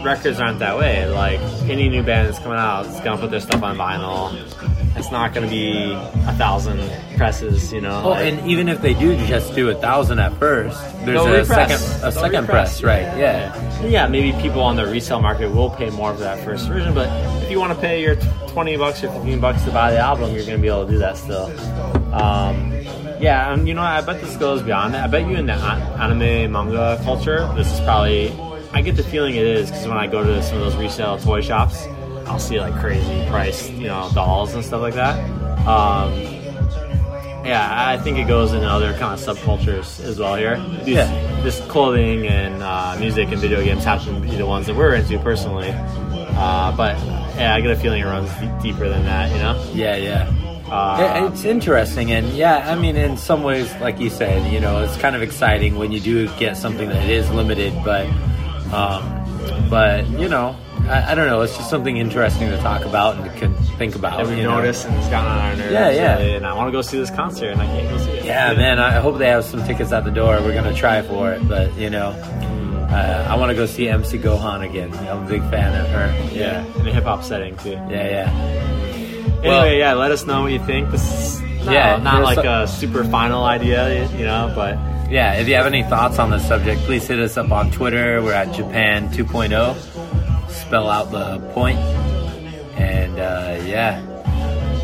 records 0.03 0.39
aren't 0.39 0.59
that 0.59 0.77
way. 0.77 1.07
Like 1.09 1.39
any 1.69 1.89
new 1.89 2.03
band 2.03 2.27
that's 2.29 2.39
coming 2.39 2.57
out, 2.59 2.85
it's 2.85 2.99
gonna 3.01 3.17
put 3.19 3.31
their 3.31 3.39
stuff 3.41 3.61
on 3.63 3.77
vinyl. 3.77 4.31
It's 4.95 5.11
not 5.11 5.33
gonna 5.33 5.47
be 5.47 5.91
a 5.91 6.33
thousand 6.37 6.79
presses, 7.17 7.73
you 7.73 7.81
know. 7.81 8.01
Oh, 8.05 8.09
like- 8.09 8.25
and 8.33 8.47
even 8.49 8.69
if 8.69 8.81
they 8.81 8.93
do 8.93 9.15
just 9.25 9.55
do 9.55 9.69
a 9.69 9.75
thousand 9.75 10.19
at 10.19 10.33
first, 10.37 10.79
there's 11.05 11.19
a 11.21 11.31
repress. 11.31 11.47
second 11.47 11.97
a 11.97 12.01
They'll 12.01 12.11
second 12.11 12.41
repress. 12.41 12.79
press, 12.79 12.83
right? 12.83 13.17
Yeah. 13.17 13.81
yeah, 13.83 14.07
maybe 14.07 14.31
people 14.41 14.61
on 14.61 14.75
the 14.75 14.85
resale 14.85 15.19
market 15.21 15.49
will 15.51 15.69
pay 15.71 15.89
more 15.89 16.13
for 16.13 16.19
that 16.21 16.43
first 16.45 16.67
version, 16.67 16.93
but 16.93 17.07
if 17.43 17.49
you 17.49 17.59
want 17.59 17.73
to 17.73 17.79
pay 17.79 18.01
your 18.03 18.15
20 18.49 18.77
bucks 18.77 19.03
or 19.03 19.09
15 19.11 19.39
bucks 19.39 19.63
to 19.63 19.71
buy 19.71 19.91
the 19.91 19.97
album, 19.99 20.29
you're 20.35 20.45
going 20.45 20.57
to 20.57 20.61
be 20.61 20.67
able 20.67 20.85
to 20.85 20.91
do 20.91 20.99
that 20.99 21.17
still. 21.17 21.45
Um, 22.13 22.71
yeah, 23.19 23.51
and 23.51 23.67
you 23.67 23.73
know, 23.73 23.81
I 23.81 24.01
bet 24.01 24.21
this 24.21 24.35
goes 24.37 24.61
beyond 24.61 24.93
that. 24.93 25.03
I 25.05 25.07
bet 25.07 25.27
you 25.27 25.35
in 25.35 25.47
the 25.47 25.53
anime 25.53 26.51
manga 26.51 26.99
culture, 27.03 27.51
this 27.55 27.71
is 27.71 27.79
probably. 27.81 28.31
I 28.75 28.81
get 28.81 28.95
the 28.95 29.03
feeling 29.03 29.35
it 29.35 29.45
is 29.45 29.69
because 29.69 29.87
when 29.87 29.97
I 29.97 30.07
go 30.07 30.23
to 30.23 30.41
some 30.41 30.57
of 30.57 30.63
those 30.63 30.75
resale 30.75 31.19
toy 31.19 31.41
shops, 31.41 31.85
I'll 32.25 32.39
see 32.39 32.59
like 32.59 32.73
crazy 32.79 33.25
priced, 33.29 33.71
you 33.73 33.87
know, 33.87 34.09
dolls 34.13 34.53
and 34.53 34.63
stuff 34.63 34.81
like 34.81 34.93
that. 34.95 35.17
Um, 35.67 36.13
yeah, 37.45 37.67
I 37.89 37.97
think 37.97 38.17
it 38.17 38.27
goes 38.27 38.53
in 38.53 38.63
other 38.63 38.93
kind 38.93 39.19
of 39.19 39.19
subcultures 39.19 39.99
as 40.03 40.17
well 40.19 40.35
here. 40.35 40.57
These, 40.83 40.95
Yeah. 40.95 41.41
This 41.43 41.59
clothing 41.67 42.25
and 42.27 42.63
uh, 42.63 42.95
music 42.99 43.27
and 43.29 43.37
video 43.39 43.61
games 43.63 43.83
happen 43.83 44.15
to 44.15 44.19
be 44.21 44.35
the 44.37 44.45
ones 44.45 44.67
that 44.67 44.75
we're 44.77 44.93
into 44.95 45.19
personally. 45.19 45.71
Uh, 45.75 46.73
but 46.75 46.97
yeah, 47.35 47.53
I 47.53 47.59
get 47.61 47.71
a 47.71 47.75
feeling 47.75 48.01
it 48.01 48.05
runs 48.05 48.29
d- 48.39 48.49
deeper 48.71 48.87
than 48.87 49.03
that, 49.03 49.29
you 49.31 49.37
know? 49.39 49.71
Yeah, 49.73 49.95
yeah. 49.97 50.31
Uh, 50.71 51.29
it's 51.31 51.43
interesting, 51.43 52.11
and 52.13 52.29
yeah, 52.29 52.71
I 52.71 52.75
mean, 52.75 52.95
in 52.95 53.17
some 53.17 53.43
ways, 53.43 53.71
like 53.81 53.99
you 53.99 54.09
said, 54.09 54.51
you 54.51 54.59
know, 54.61 54.81
it's 54.81 54.95
kind 54.97 55.15
of 55.15 55.21
exciting 55.21 55.75
when 55.75 55.91
you 55.91 55.99
do 55.99 56.27
get 56.39 56.55
something 56.57 56.87
that 56.89 57.07
is 57.09 57.29
limited, 57.29 57.73
but, 57.83 58.07
um, 58.73 59.67
but 59.69 60.07
you 60.11 60.27
know, 60.29 60.55
I, 60.89 61.11
I 61.11 61.15
don't 61.15 61.27
know, 61.27 61.41
it's 61.41 61.55
just 61.55 61.69
something 61.69 61.97
interesting 61.97 62.49
to 62.49 62.57
talk 62.57 62.83
about 62.85 63.15
and 63.17 63.39
to 63.39 63.61
think 63.77 63.95
about. 63.95 64.17
that 64.17 64.27
we 64.27 64.37
you 64.37 64.43
know? 64.43 64.55
notice 64.57 64.83
and 64.85 64.93
it's 64.97 65.07
gotten 65.09 65.31
on 65.31 65.37
our 65.39 65.55
nerves. 65.55 65.71
Yeah, 65.71 65.89
yeah. 65.91 66.17
And 66.17 66.45
I 66.45 66.53
want 66.53 66.67
to 66.67 66.71
go 66.71 66.81
see 66.81 66.97
this 66.97 67.09
concert 67.09 67.51
and 67.51 67.61
I 67.61 67.65
can't 67.65 67.89
go 67.89 67.97
see 68.03 68.11
it. 68.11 68.25
Yeah, 68.25 68.53
man, 68.53 68.79
I 68.79 68.91
hope 68.99 69.17
they 69.17 69.29
have 69.29 69.45
some 69.45 69.63
tickets 69.65 69.91
at 69.91 70.03
the 70.03 70.11
door. 70.11 70.39
We're 70.41 70.53
gonna 70.53 70.73
try 70.75 71.01
for 71.01 71.31
it, 71.31 71.47
but 71.47 71.73
you 71.77 71.89
know, 71.89 72.09
uh, 72.09 73.27
I 73.29 73.35
want 73.37 73.49
to 73.49 73.55
go 73.55 73.65
see 73.65 73.87
MC 73.87 74.17
Gohan 74.19 74.67
again. 74.69 74.93
I'm 74.93 75.25
a 75.25 75.27
big 75.29 75.41
fan 75.49 75.73
of 75.79 75.87
her. 75.89 76.35
Yeah, 76.37 76.65
in 76.79 76.87
a 76.87 76.93
hip 76.93 77.05
hop 77.05 77.23
setting 77.23 77.55
too. 77.57 77.71
yeah, 77.71 77.89
yeah. 78.09 78.29
Anyway, 78.31 79.47
Well- 79.47 79.73
yeah, 79.73 79.93
let 79.93 80.11
us 80.11 80.25
know 80.25 80.41
what 80.43 80.51
you 80.51 80.63
think. 80.65 80.91
This 80.91 81.01
is 81.01 81.41
no, 81.65 81.71
Yeah, 81.71 81.97
not 81.97 82.23
like 82.23 82.35
so- 82.35 82.63
a 82.63 82.67
super 82.67 83.03
final 83.05 83.43
idea, 83.45 84.05
you 84.17 84.25
know, 84.25 84.51
but 84.53 84.77
Yeah, 85.09 85.33
if 85.33 85.47
you 85.47 85.55
have 85.55 85.65
any 85.65 85.83
thoughts 85.83 86.17
on 86.19 86.29
this 86.31 86.45
subject, 86.47 86.81
please 86.81 87.05
hit 87.07 87.19
us 87.19 87.37
up 87.37 87.51
on 87.51 87.71
Twitter. 87.71 88.21
We're 88.21 88.33
at 88.33 88.51
Japan 88.53 89.09
2.0. 89.09 89.75
Spell 90.53 90.89
out 90.89 91.11
the 91.11 91.39
point. 91.53 91.79
And 92.77 93.19
uh, 93.19 93.61
yeah, 93.65 94.01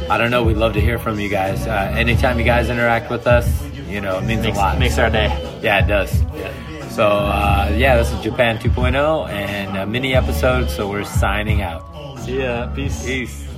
I 0.09 0.17
don't 0.17 0.31
know. 0.31 0.43
We'd 0.43 0.57
love 0.57 0.73
to 0.73 0.81
hear 0.81 0.99
from 0.99 1.19
you 1.19 1.29
guys. 1.29 1.67
Uh, 1.67 1.91
anytime 1.95 2.39
you 2.39 2.45
guys 2.45 2.69
interact 2.69 3.09
with 3.09 3.27
us, 3.27 3.63
you 3.87 4.01
know, 4.01 4.17
it 4.17 4.23
means 4.23 4.41
makes, 4.43 4.57
a 4.57 4.61
lot. 4.61 4.79
makes 4.79 4.97
our 4.97 5.09
day. 5.09 5.27
yeah, 5.61 5.83
it 5.83 5.87
does. 5.87 6.21
Yeah. 6.33 6.89
So 6.89 7.07
uh, 7.07 7.73
yeah, 7.75 7.97
this 7.97 8.11
is 8.11 8.19
Japan 8.21 8.57
2.0 8.57 9.29
and 9.29 9.77
a 9.77 9.85
mini 9.85 10.13
episode. 10.15 10.69
So 10.69 10.89
we're 10.89 11.05
signing 11.05 11.61
out. 11.61 12.19
See 12.19 12.41
ya. 12.41 12.67
Peace. 12.73 13.05
Peace. 13.05 13.48